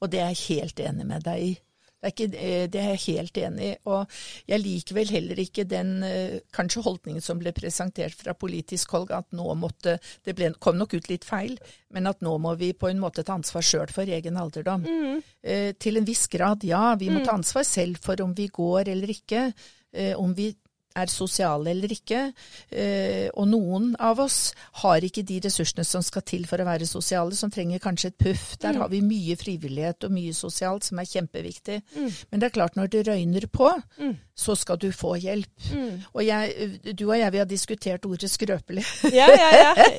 [0.01, 1.51] Og det er jeg helt enig med deg i.
[1.97, 3.77] Det er, ikke, eh, det er, jeg helt enig i.
[3.89, 4.17] Og
[4.51, 9.09] jeg liker vel heller ikke den eh, kanskje holdningen som ble presentert fra politisk hold,
[9.15, 11.55] at nå måtte Det ble, kom nok ut litt feil,
[11.93, 14.85] men at nå må vi på en måte ta ansvar sjøl for egen alderdom.
[14.85, 15.23] Mm.
[15.41, 16.93] Eh, til en viss grad, ja.
[16.99, 17.25] Vi må mm.
[17.25, 19.49] ta ansvar selv for om vi går eller ikke.
[19.93, 20.51] Eh, om vi
[20.97, 22.21] er sosiale eller ikke.
[22.69, 26.87] Eh, og noen av oss har ikke de ressursene som skal til for å være
[26.89, 28.45] sosiale, som trenger kanskje et puff.
[28.61, 28.81] Der mm.
[28.81, 31.81] har vi mye frivillighet og mye sosialt som er kjempeviktig.
[31.95, 32.09] Mm.
[32.31, 34.15] Men det er klart, når det røyner på, mm.
[34.35, 35.69] så skal du få hjelp.
[35.73, 36.07] Mm.
[36.13, 38.85] Og jeg, du og jeg, vi har diskutert ordet skrøpelig.
[39.13, 39.49] Ja, ja,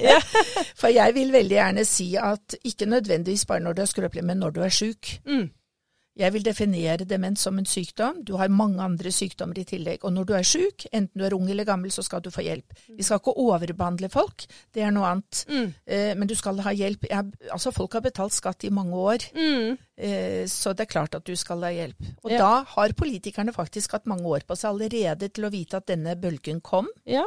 [0.03, 0.19] ja,
[0.81, 4.43] for jeg vil veldig gjerne si at ikke nødvendigvis bare når du er skrøpelig, men
[4.43, 5.15] når du er sjuk.
[5.27, 5.49] Mm.
[6.19, 8.23] Jeg vil definere demens som en sykdom.
[8.27, 10.05] Du har mange andre sykdommer i tillegg.
[10.05, 12.43] Og når du er syk, enten du er ung eller gammel, så skal du få
[12.43, 12.75] hjelp.
[12.97, 15.45] Vi skal ikke overbehandle folk, det er noe annet.
[15.49, 15.69] Mm.
[15.87, 17.07] Eh, men du skal ha hjelp.
[17.11, 19.77] Jeg, altså, folk har betalt skatt i mange år, mm.
[19.97, 22.11] eh, så det er klart at du skal ha hjelp.
[22.25, 22.41] Og ja.
[22.43, 26.17] da har politikerne faktisk hatt mange år på seg allerede til å vite at denne
[26.19, 26.91] bølgen kom.
[27.07, 27.27] Ja.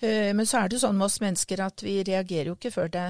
[0.00, 2.90] Eh, men så er det sånn med oss mennesker at vi reagerer jo ikke før
[2.96, 3.06] det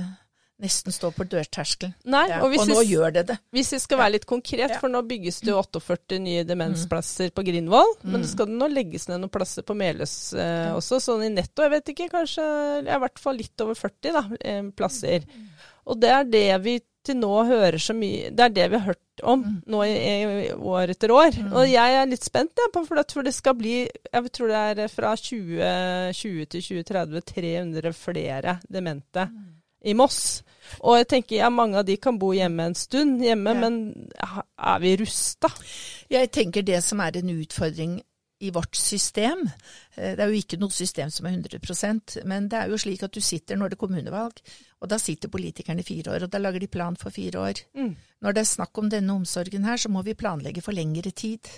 [0.61, 1.95] nesten stå på dørterskelen.
[2.05, 3.37] Ja, og, og, nå vi, gjør det det.
[3.55, 7.45] Hvis vi skal være litt konkret, for nå bygges det jo 48 nye demensplasser på
[7.47, 7.97] Grindvoll.
[8.03, 8.13] Mm.
[8.13, 11.65] Men det skal nå legges ned noen plasser på Meløs eh, også, sånn i netto.
[11.65, 12.47] Jeg vet ikke, kanskje
[12.85, 15.27] i hvert fall litt over 40 da, eh, plasser.
[15.91, 18.91] Og det er det vi til nå hører så mye Det er det vi har
[18.91, 19.55] hørt om mm.
[19.73, 21.33] nå i, i, år etter år.
[21.33, 21.55] Mm.
[21.57, 24.93] Og jeg er litt spent ja, på for, det skal bli Jeg tror det er
[24.93, 29.27] fra 2020 til 2030 300 flere demente.
[29.31, 29.50] Mm
[29.83, 30.43] i Moss.
[30.87, 33.65] Og jeg tenker ja, mange av de kan bo hjemme en stund, hjemme, ja.
[33.65, 35.51] men er vi rusta?
[36.11, 37.99] Jeg tenker det som er en utfordring
[38.41, 39.43] i vårt system
[39.97, 43.03] eh, Det er jo ikke noe system som er 100% men det er jo slik
[43.05, 44.41] at du sitter når det er kommunevalg,
[44.81, 47.61] og da sitter politikerne i fire år, og da lager de plan for fire år.
[47.77, 47.93] Mm.
[48.25, 51.53] Når det er snakk om denne omsorgen her, så må vi planlegge for lengre tid.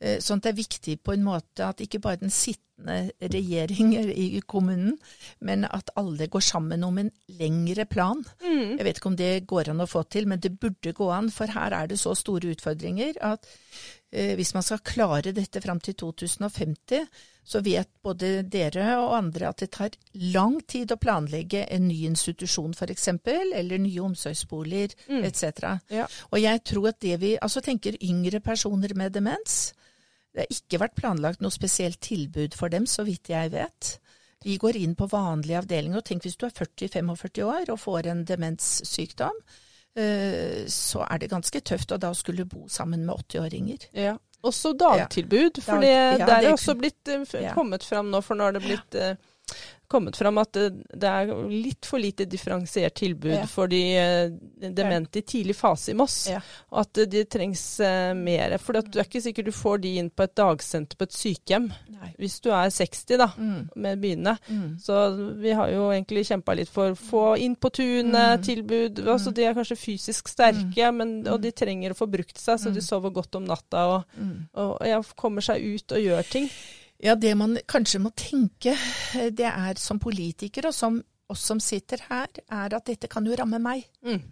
[0.00, 3.96] Eh, sånn at det er viktig på en måte at ikke bare den sittende regjering
[4.26, 4.94] i kommunen,
[5.42, 8.20] men at alle går sammen om en lengre plan.
[8.44, 8.76] Mm.
[8.78, 11.32] Jeg vet ikke om det går an å få til, men det burde gå an,
[11.34, 13.48] for her er det så store utfordringer at
[14.12, 17.08] eh, hvis man skal klare dette fram til 2050,
[17.48, 19.94] så vet både dere og andre at det tar
[20.34, 25.24] lang tid å planlegge en ny institusjon f.eks., eller nye omsorgsboliger Mm.
[25.24, 25.78] etc.
[25.90, 26.06] Ja.
[26.30, 29.72] Og jeg tror at det vi altså tenker yngre personer med demens
[30.38, 33.96] Det har ikke vært planlagt noe spesielt tilbud for dem, så vidt jeg vet.
[34.46, 38.06] Vi går inn på vanlige avdelinger, og tenk hvis du er 40-45 år og får
[38.12, 39.40] en demenssykdom,
[39.98, 43.88] eh, så er det ganske tøft å da skulle bo sammen med 80-åringer.
[43.98, 44.14] Ja.
[44.46, 47.54] Også dagtilbud, for Dag- det, ja, der er det- også blitt eh, Ja.
[47.54, 49.16] kommet fram nå, for nå har det blitt eh,
[49.88, 53.46] kommet fram at det, er litt for lite differensiert tilbud Ja.
[53.48, 54.28] for de eh,
[54.76, 56.26] demente i tidlig fase i Moss.
[56.28, 56.42] Ja.
[56.76, 58.58] At det, det trengs eh, mer.
[58.60, 61.70] For det er ikke sikkert du får de inn på et dagsenter på et sykehjem
[61.94, 62.10] Nei.
[62.20, 63.70] hvis du er 60 da, Mm.
[63.76, 64.36] med begynnende.
[64.50, 64.78] Mm.
[64.84, 64.98] Så
[65.40, 68.42] vi har jo egentlig kjempa litt for å få inn på tunet, Mm.
[68.44, 69.00] tilbud.
[69.08, 72.74] Altså, de er kanskje fysisk sterke, men, og de trenger å få brukt seg, så
[72.74, 74.48] de sover godt om natta og, Mm.
[74.54, 76.50] og ja, kommer seg ut og gjør ting.
[76.98, 78.74] Ja, det man kanskje må tenke,
[79.14, 83.26] eh, det er som politiker, og som oss som sitter her, er at dette kan
[83.26, 83.84] jo ramme meg.
[84.02, 84.22] Mm.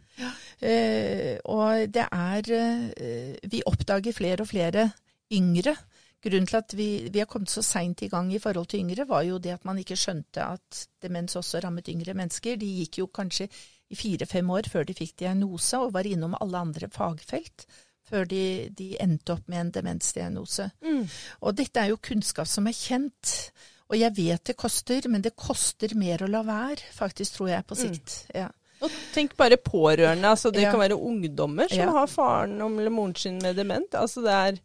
[0.64, 4.88] Eh, og det er eh, Vi oppdager flere og flere
[5.32, 5.76] yngre.
[6.24, 9.06] Grunnen til at vi, vi har kommet så seint i gang i forhold til yngre,
[9.06, 12.56] var jo det at man ikke skjønte at demens også rammet yngre mennesker.
[12.56, 13.50] De gikk jo kanskje
[13.92, 17.68] i fire-fem år før de fikk diagnose, og var innom alle andre fagfelt
[18.08, 20.68] før de, de endte opp med en demensdiagnose.
[20.84, 21.04] Mm.
[21.42, 23.50] Og dette er jo kunnskap som er kjent.
[23.90, 27.66] Og jeg vet det koster, men det koster mer å la være, faktisk, tror jeg,
[27.66, 28.16] på sikt.
[28.34, 28.48] Ja.
[28.82, 30.28] Og tenk bare pårørende.
[30.28, 30.70] altså Det Ja.
[30.70, 31.90] kan være ungdommer som Ja.
[31.92, 33.90] har faren eller moren sin med dement.
[33.94, 34.58] altså det er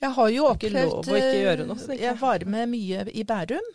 [0.00, 1.98] Jeg har jo opplevd.
[1.98, 3.66] Jeg var med mye i Bærum,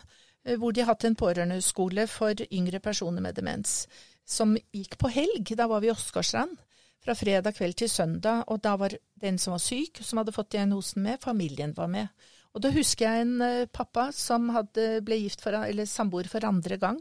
[0.46, 3.88] eh, hvor de har hatt en pårørendeskole for yngre personer med demens,
[4.26, 5.56] som gikk på helg.
[5.58, 6.56] Da var vi i Åsgårdstrand.
[7.02, 10.52] Fra fredag kveld til søndag, og da var den som var syk, som hadde fått
[10.54, 12.12] diagnosen med, familien var med.
[12.54, 16.46] Og da husker jeg en eh, pappa som hadde, ble gift for, eller samboer for
[16.46, 17.00] andre gang.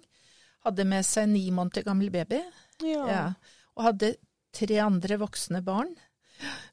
[0.64, 2.40] Hadde med seg ni måneder gammel baby.
[2.84, 3.07] ja.
[3.11, 3.24] Ja.
[3.78, 4.14] Og hadde
[4.53, 5.92] tre andre voksne barn.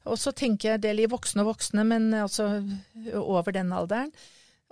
[0.08, 2.48] Og så tenker jeg, er litt voksne og voksne, men altså
[3.20, 4.10] over den alderen.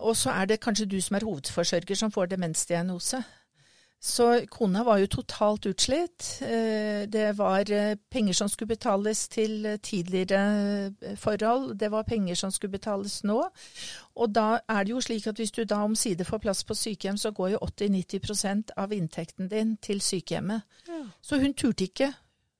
[0.04, 3.22] Og så er det kanskje du som er hovedforsørger som får demensdiagnose.
[4.00, 6.42] Så kona var jo totalt utslitt.
[6.42, 11.74] Eh, Det var eh, penger som skulle betales til tidligere eh, forhold.
[11.78, 13.48] Det var penger som skulle betales nå.
[14.16, 17.16] Og da er det jo slik at hvis du da omsider får plass på sykehjem,
[17.16, 20.62] så går jo 80-90% av inntekten din til sykehjemmet.
[20.88, 21.02] Ja.
[21.22, 22.12] Så hun turte ikke.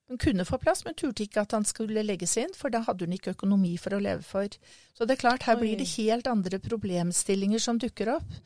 [0.07, 3.09] Hun kunne få plass, men turte ikke at han skulle legges inn, for da hadde
[3.09, 4.53] hun ikke økonomi for å leve for.
[4.95, 8.37] Så det er klart, her blir det helt andre problemstillinger som dukker opp,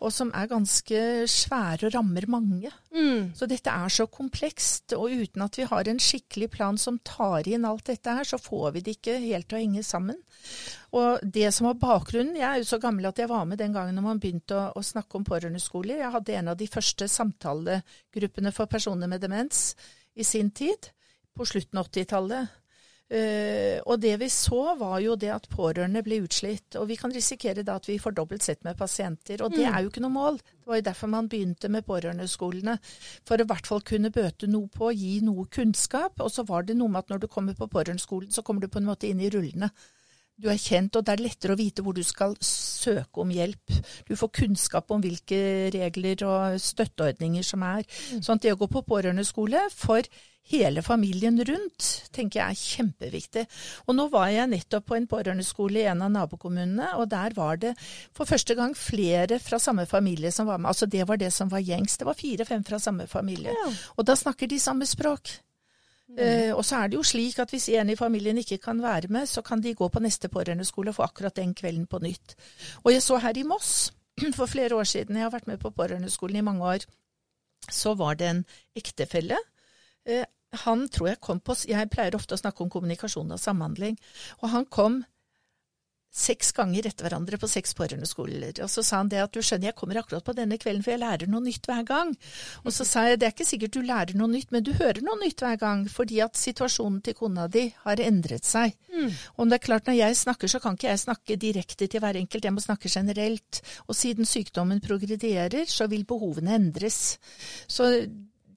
[0.00, 2.72] og som er ganske svære og rammer mange.
[2.96, 3.34] Mm.
[3.36, 7.50] Så dette er så komplekst, og uten at vi har en skikkelig plan som tar
[7.52, 10.16] inn alt dette her, så får vi det ikke helt til å henge sammen.
[10.96, 13.76] Og det som var bakgrunnen, jeg er jo så gammel at jeg var med den
[13.76, 16.00] gangen når man begynte å, å snakke om pårørendeskoler.
[16.00, 19.74] Jeg hadde en av de første samtalegruppene for personer med demens
[20.16, 20.90] i sin tid,
[21.36, 22.56] på slutten av 80-tallet.
[23.10, 27.10] Uh, og det vi så var jo det at pårørende ble utslitt, og vi kan
[27.10, 29.74] risikere da at vi får dobbelt sett med pasienter, og det Mm.
[29.74, 30.38] er jo ikke noe mål.
[30.38, 32.78] Det var jo derfor man begynte med pårørendeskolene,
[33.26, 36.62] for å i hvert fall kunne bøte noe på, gi noe kunnskap, og så var
[36.62, 39.10] det noe med at når du kommer på pårørendeskolen, så kommer du på en måte
[39.10, 39.70] inn i rullene.
[40.40, 43.74] Du er kjent, og det er lettere å vite hvor du skal søke om hjelp.
[44.08, 47.84] Du får kunnskap om hvilke regler og støtteordninger som er.
[48.18, 50.06] Sånn at det å gå på pårørendeskole for
[50.50, 53.44] hele familien rundt, tenker jeg er kjempeviktig.
[53.86, 57.60] Og nå var jeg nettopp på en pårørendeskole i en av nabokommunene, og der var
[57.60, 57.74] det
[58.16, 60.72] for første gang flere fra samme familie som var med.
[60.72, 62.00] Altså det var det som var gjengs.
[62.00, 63.54] Det var fire-fem fra samme familie.
[63.96, 65.36] Og da snakker de samme språk.
[66.18, 69.08] Eh, og så er det jo slik at hvis en i familien ikke kan være
[69.08, 72.34] med, så kan de gå på neste pårørendeskole og få akkurat den kvelden på nytt.
[72.84, 73.92] Og jeg så her i Moss
[74.38, 76.88] for flere år siden, jeg har vært med på pårørendeskolen i mange år,
[77.70, 78.44] så var det en
[78.76, 79.38] ektefelle.
[80.06, 80.24] Eh,
[80.64, 83.98] han tror jeg kom på Jeg pleier ofte å snakke om kommunikasjon og samhandling.
[84.42, 85.04] Og han kom
[86.10, 88.56] seks ganger etter hverandre på seks pårørendeskoler.
[88.64, 90.94] Og så sa han det at du skjønner, jeg kommer akkurat på denne kvelden, for
[90.94, 92.10] jeg lærer noe nytt hver gang.
[92.64, 95.02] Og så sa jeg det er ikke sikkert du lærer noe nytt, men du hører
[95.06, 98.74] noe nytt hver gang, fordi at situasjonen til kona di har endret seg.
[98.90, 99.14] Mm.
[99.38, 102.18] Og det er klart, når jeg snakker, så kan ikke jeg snakke direkte til hver
[102.18, 103.62] enkelt, jeg må snakke generelt.
[103.86, 107.20] Og siden sykdommen progredierer, så vil behovene endres.
[107.70, 107.92] Så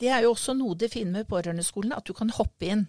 [0.04, 2.88] det er jo også noe det fine med pårørendeskolen, at du kan hoppe inn.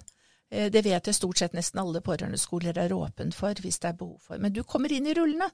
[0.55, 3.99] Eh, det vet jeg stort sett nesten alle pårørendeskoler er åpne for, hvis det er
[3.99, 4.41] behov for.
[4.43, 5.51] Men du kommer inn i rullene.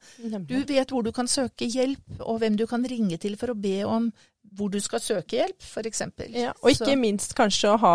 [0.48, 3.58] Du vet hvor du kan søke hjelp, og hvem du kan ringe til for å
[3.58, 4.10] be om
[4.56, 6.02] hvor du skal søke hjelp, f.eks.
[6.34, 6.98] Ja, og ikke Så.
[6.98, 7.94] minst kanskje å ha,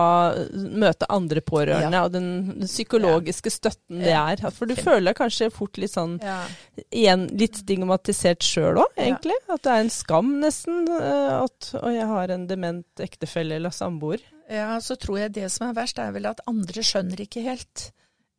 [0.54, 2.04] møte andre pårørende, ja.
[2.08, 3.56] og den, psykologiske ja.
[3.58, 4.44] støtten det er.
[4.56, 6.18] For du føler kanskje fort litt sånn
[6.90, 9.38] igjen litt stigmatisert sjøl òg, egentlig.
[9.52, 13.76] At det er en skam nesten eh, at og jeg har en dement ektefelle eller
[13.76, 14.24] samboer.
[14.52, 17.90] Ja, så tror jeg det som er verst, er vel at andre skjønner ikke helt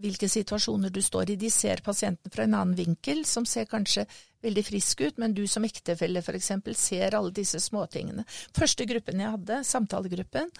[0.03, 1.39] hvilke situasjoner du står i.
[1.41, 4.07] De ser pasienten fra en annen vinkel, som ser kanskje
[4.45, 6.53] veldig frisk ut, men du som ektefelle f.eks.
[6.79, 8.27] ser alle disse småtingene.
[8.57, 10.53] Første gruppen jeg hadde, samtalegruppen,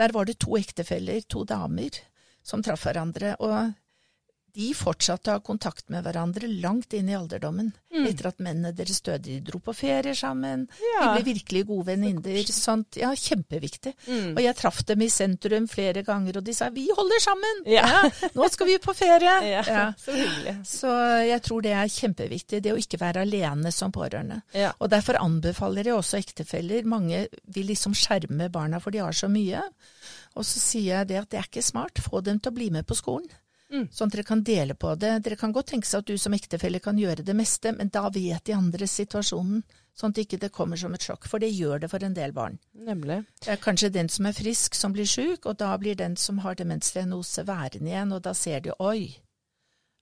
[0.00, 2.00] der var det to ektefeller, to damer,
[2.42, 3.36] som traff hverandre.
[3.38, 3.72] og
[4.54, 7.70] de fortsatte å ha kontakt med hverandre langt inn i alderdommen.
[7.90, 8.04] Mm.
[8.06, 9.22] Etter at mennene deres døde.
[9.26, 10.66] De dro på ferie sammen.
[10.78, 11.00] Ja.
[11.02, 12.38] De ble virkelig gode venninner.
[12.54, 12.98] Sånt.
[13.00, 13.94] Ja, kjempeviktig.
[14.06, 14.34] Mm.
[14.36, 17.62] Og jeg traff dem i sentrum flere ganger, og de sa 'vi holder sammen'.
[17.66, 17.86] Ja.
[17.86, 19.36] ja nå skal vi på ferie.
[19.50, 20.54] Ja, Så hyggelig.
[20.66, 20.90] Så
[21.26, 24.40] jeg tror det er kjempeviktig, det å ikke være alene som pårørende.
[24.78, 26.84] Og derfor anbefaler jeg også ektefeller.
[26.84, 29.62] Mange vil liksom skjerme barna, for de har så mye.
[30.38, 32.02] Og så sier jeg det at det er ikke smart.
[32.02, 33.30] Få dem til å bli med på skolen.
[33.70, 33.86] Mm.
[33.94, 35.12] Sånn at dere kan dele på det.
[35.24, 38.08] Dere kan godt tenke seg at du som ektefelle kan gjøre det meste, men da
[38.10, 39.62] vet de andre situasjonen.
[39.96, 42.32] Sånn at ikke det kommer som et sjokk, for det gjør det for en del
[42.34, 42.58] barn.
[42.86, 43.20] Nemlig.
[43.44, 46.40] Det er kanskje den som er frisk som blir sjuk, og da blir den som
[46.44, 49.10] har demensdiagnose værende igjen, og da ser de oi,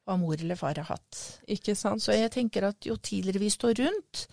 [0.07, 1.23] hva mor eller far har hatt.
[1.51, 2.05] Ikke sant.
[2.05, 4.29] Så jeg tenker at jo tidligere vi står rundt,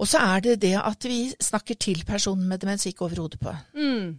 [0.00, 3.42] og så er det det at vi snakker til personen med demens, ikke over hodet
[3.42, 3.52] på.
[3.76, 4.14] Mm.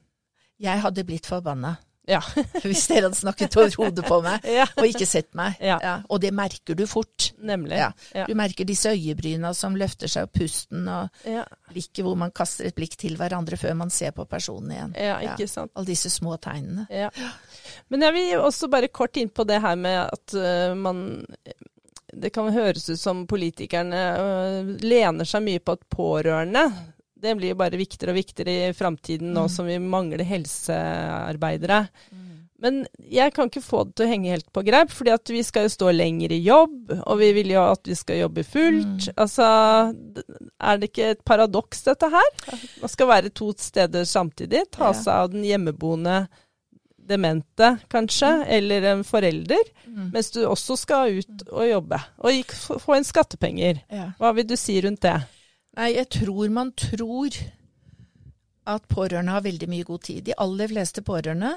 [0.61, 1.74] Jeg hadde blitt forbanna
[2.10, 2.20] ja.
[2.64, 4.66] Hvis dere hadde snakket over hodet på meg ja.
[4.76, 5.58] og ikke sett meg.
[5.64, 5.78] Ja.
[5.84, 5.95] ja.
[6.12, 7.32] Og det merker du fort.
[7.43, 7.80] Nemlig.
[8.28, 11.28] Du merker disse øyebryna som løfter seg, og pusten, og
[11.72, 14.95] blikket hvor man kaster et blikk til hverandre før man ser på personen igjen.
[14.99, 15.74] Ja, ikke sant.
[15.76, 16.88] Alle disse små tegnene.
[17.91, 21.24] Men jeg vil også bare kort inn på det her med at uh, man
[22.14, 26.68] det kan høres ut som politikerne uh, lener seg mye på at pårørende
[27.24, 29.53] det blir jo bare viktigere og viktigere i framtiden nå mm.
[29.55, 31.86] som vi mangler helsearbeidere.
[32.11, 32.34] Mm.
[32.63, 35.41] Men jeg kan ikke få det til å henge helt på greip, fordi at vi
[35.43, 39.09] skal jo stå lenger i jobb, og vi vil jo at vi skal jobbe fullt.
[39.09, 39.17] Mm.
[39.19, 39.47] Altså,
[40.63, 42.32] er det ikke et paradoks dette her?
[42.80, 44.63] Man skal være to steder samtidig.
[44.71, 46.21] Ta seg av den hjemmeboende
[47.03, 48.47] demente, kanskje, mm.
[48.55, 50.09] eller en forelder, mm.
[50.13, 51.99] mens du også skal ut og jobbe.
[52.24, 53.84] Og få inn skattepenger.
[53.91, 54.13] Ja.
[54.21, 55.17] Hva vil du si rundt det?
[55.78, 57.38] Nei, jeg tror man tror
[58.69, 60.24] at pårørende har veldig mye god tid.
[60.28, 61.53] De aller fleste pårørende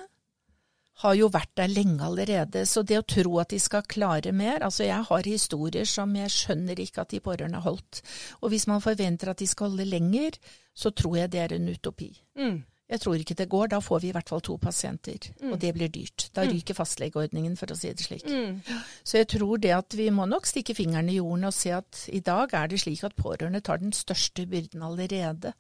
[1.03, 4.65] har jo vært der lenge allerede, så det å tro at de skal klare mer
[4.65, 8.01] Altså, jeg har historier som jeg skjønner ikke at de pårørende har holdt.
[8.41, 10.39] Og hvis man forventer at de skal holde lenger,
[10.73, 12.09] så tror jeg det er en utopi.
[12.41, 12.63] Mm.
[12.87, 13.71] Jeg tror ikke det går.
[13.73, 15.53] Da får vi i hvert fall to pasienter, mm.
[15.53, 16.29] og det blir dyrt.
[16.37, 16.53] Da mm.
[16.55, 18.27] ryker fastlegeordningen, for å si det slik.
[18.31, 18.61] Mm.
[19.03, 22.05] Så jeg tror det at vi må nok stikke fingeren i jorden og se at
[22.15, 25.57] i dag er det slik at pårørende tar den største byrden allerede.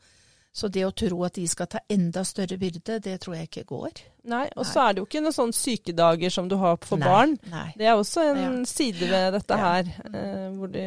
[0.56, 3.66] Så det å tro at de skal ta enda større byrde, det tror jeg ikke
[3.68, 3.98] går.
[4.26, 7.10] Nei, og så er det jo ikke noen sånne sykedager som du har for nei,
[7.10, 7.34] barn.
[7.52, 7.66] Nei.
[7.76, 8.52] Det er også en ja.
[8.66, 9.68] side ved dette ja.
[9.68, 9.90] her.
[10.08, 10.86] Eh, de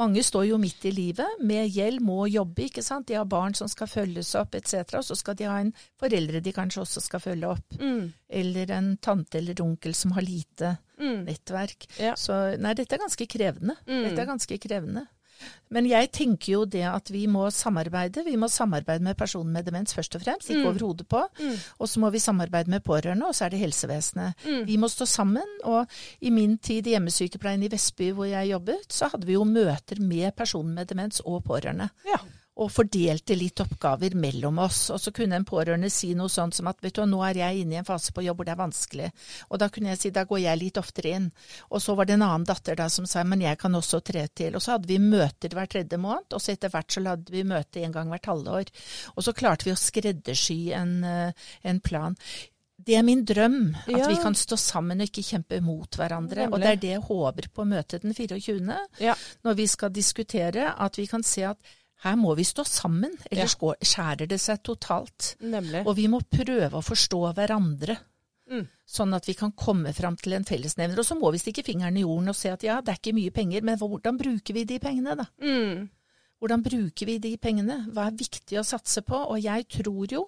[0.00, 3.10] Mange står jo midt i livet med gjeld, må jobbe, ikke sant.
[3.10, 4.96] De har barn som skal følges opp etc.
[5.02, 7.78] Og så skal de ha en foreldre de kanskje også skal følge opp.
[7.78, 8.10] Mm.
[8.40, 11.26] Eller en tante eller onkel som har lite mm.
[11.28, 11.90] nettverk.
[12.00, 12.16] Ja.
[12.16, 13.76] Så nei, dette er ganske krevende.
[13.84, 14.04] Mm.
[14.08, 15.06] Dette er ganske krevende.
[15.70, 18.24] Men jeg tenker jo det at vi må samarbeide.
[18.26, 20.70] Vi må samarbeide med personen med demens først og fremst, ikke mm.
[20.72, 21.22] over hodet på.
[21.40, 21.54] Mm.
[21.78, 24.46] Og så må vi samarbeide med pårørende, og så er det helsevesenet.
[24.46, 24.66] Mm.
[24.66, 25.56] Vi må stå sammen.
[25.64, 25.86] Og
[26.20, 30.02] i min tid i hjemmesykepleien i Vestby hvor jeg jobbet, så hadde vi jo møter
[30.02, 31.90] med personen med demens og pårørende.
[32.08, 32.20] Ja
[32.60, 34.82] og fordelte litt oppgaver mellom oss.
[34.92, 37.62] Og så kunne en pårørende si noe sånt som at vet du, nå er jeg
[37.62, 39.10] inne i en fase på jobb hvor det er vanskelig.
[39.48, 41.30] Og da kunne jeg si da går jeg litt oftere inn.
[41.70, 44.26] Og så var det en annen datter da som sa men jeg kan også tre
[44.34, 44.58] til.
[44.58, 47.46] Og så hadde vi møter hver tredje måned, og så etter hvert så hadde vi
[47.46, 48.72] møte en gang hvert halvår.
[49.14, 52.16] Og så klarte vi å skreddersy en, eh, en plan.
[52.80, 54.06] Det er min drøm, at ja.
[54.08, 56.46] vi kan stå sammen og ikke kjempe mot hverandre.
[56.46, 56.54] Nemlig.
[56.54, 59.16] Og det er det jeg håper på møtet den 24., ja.
[59.44, 63.56] når vi skal diskutere, at vi kan se at her må vi stå sammen, ellers
[63.60, 63.74] ja.
[63.92, 65.34] skjærer det seg totalt.
[65.44, 65.82] Nemlig.
[65.84, 67.98] Og vi må prøve å forstå hverandre.
[68.50, 68.64] Mm.
[68.88, 70.98] Sånn at vi kan komme fram til en fellesnevner.
[70.98, 73.16] Og så må vi stikke fingeren i jorden og se at ja, det er ikke
[73.18, 75.28] mye penger, men hvordan bruker vi de pengene, da?
[75.44, 75.86] Mm.
[76.40, 77.82] Hvordan bruker vi de pengene?
[77.92, 79.20] Hva er viktig å satse på?
[79.30, 80.24] Og jeg tror jo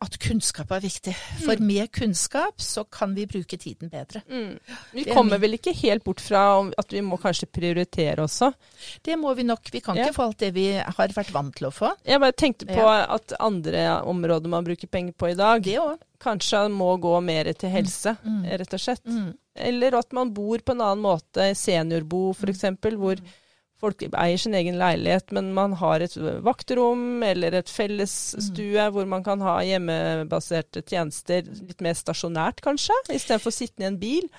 [0.00, 1.14] at kunnskap er viktig.
[1.44, 4.22] For med kunnskap så kan vi bruke tiden bedre.
[4.30, 4.58] Mm.
[4.94, 6.42] Vi er kommer vel ikke helt bort fra
[6.78, 8.52] at vi må kanskje prioritere også.
[9.04, 9.70] Det må vi nok.
[9.72, 10.06] Vi kan Ja.
[10.06, 11.92] ikke få alt det vi har vært vant til å få.
[12.04, 13.06] Jeg bare tenkte på Ja.
[13.14, 15.78] at andre områder man bruker penger på i dag, Det
[16.20, 18.44] kanskje må gå mer til helse, Mm.
[18.58, 19.04] rett og slett.
[19.06, 19.34] Mm.
[19.56, 22.62] Eller at man bor på en annen måte, seniorbo f.eks.,
[22.96, 23.16] hvor
[23.80, 29.24] folk eier sin egen leilighet, men man har et vaktrom eller et fellesstue hvor man
[29.26, 34.30] kan ha hjemmebaserte tjenester litt mer stasjonært, kanskje, istedenfor å sitte i en bil.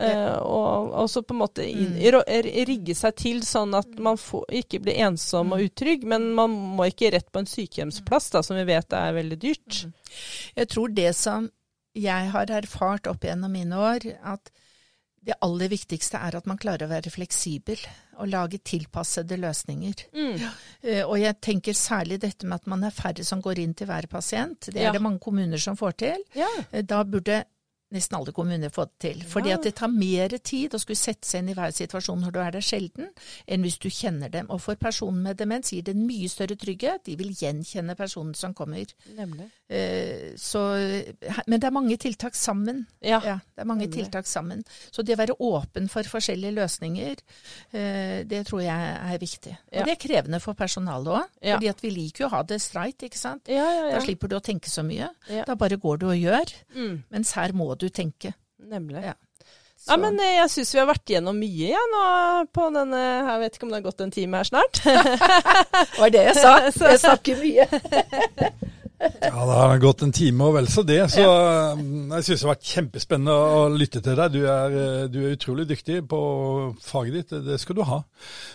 [0.00, 0.38] Ja.
[0.40, 2.30] og, og så på en måte inn, mm.
[2.70, 6.86] rigge seg til sånn at man får, ikke blir ensom og utrygg, men man må
[6.88, 9.82] ikke rett på en sykehjemsplass, da, som vi vet er veldig dyrt.
[10.56, 11.50] Jeg tror det som
[11.92, 14.52] jeg har erfart opp gjennom mine år, at
[15.22, 17.76] det aller viktigste er at man klarer å være fleksibel
[18.20, 20.04] og lage tilpassede løsninger.
[20.16, 20.40] Mm.
[20.82, 23.86] Eh, Og jeg tenker særlig dette med at man er færre som går inn til
[23.86, 24.60] hver pasient.
[24.72, 24.92] Det er Ja.
[24.92, 26.24] det mange kommuner som får til.
[26.34, 26.48] Ja.
[26.72, 27.44] Eh, Da burde
[27.92, 29.22] nesten alle kommuner fått til.
[29.26, 32.30] Fordi at det tar mer tid å skulle sette seg inn i hver situasjon når
[32.32, 33.08] du er der sjelden,
[33.48, 34.46] enn hvis du kjenner dem.
[34.50, 37.04] Og for personen med demens gir det en mye større trygghet.
[37.04, 38.86] De vil gjenkjenne personen som kommer.
[39.16, 39.48] Nemlig.
[39.68, 40.60] Eh, Så,
[41.46, 42.86] men det er mange tiltak sammen.
[43.02, 43.20] Ja.
[43.24, 44.04] Ja, det er mange nemlig.
[44.04, 44.64] tiltak sammen.
[44.90, 47.16] Så det å være åpen for forskjellige løsninger,
[47.72, 49.56] eh, det tror jeg er viktig.
[49.72, 49.80] Ja.
[49.82, 51.56] Og det er krevende for personalet òg, Ja.
[51.56, 53.48] fordi at vi liker jo å ha det streit, ikke sant.
[53.48, 55.10] Ja, ja, Da slipper du å tenke så mye.
[55.46, 56.52] Da bare går du og gjør.
[56.74, 57.02] Mm.
[57.10, 58.34] Mens her må du tenke.
[58.70, 59.02] Nemlig.
[59.10, 59.16] Ja.
[59.88, 62.02] Ja, men eh, jeg syns vi har vært gjennom mye ja, nå
[62.52, 64.82] på denne Jeg vet ikke om det har gått en time her snart.
[64.84, 66.52] Det var det jeg sa.
[66.92, 67.66] Jeg snakker mye.
[69.00, 71.36] Ja, det har gått en time og vel så det, så ja.
[71.72, 74.34] jeg syns det har vært kjempespennende å lytte til deg.
[74.34, 76.18] Du er, eh, du er utrolig dyktig på
[76.84, 78.02] faget ditt, det skal du ha.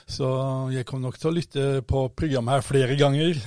[0.06, 0.30] Så
[0.70, 3.42] jeg kommer nok til å lytte på programmet her flere ganger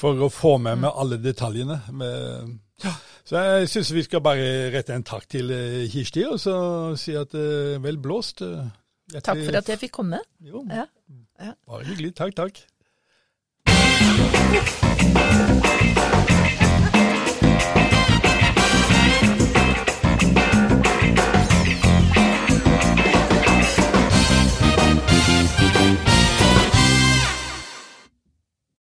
[0.00, 1.78] for å få med meg alle detaljene.
[1.94, 2.50] Med,
[2.82, 2.96] ja.
[3.24, 6.54] Så jeg syns vi skal bare rette en takk til eh, Kirsti, og så
[7.00, 8.42] si at eh, vel blåst.
[8.42, 8.66] Eh,
[9.10, 9.20] Etter...
[9.32, 10.20] Takk for at jeg fikk komme.
[10.40, 10.86] Jo, ja.
[11.40, 11.52] Ja.
[11.66, 12.14] bare hyggelig.
[12.16, 12.54] Takk, takk.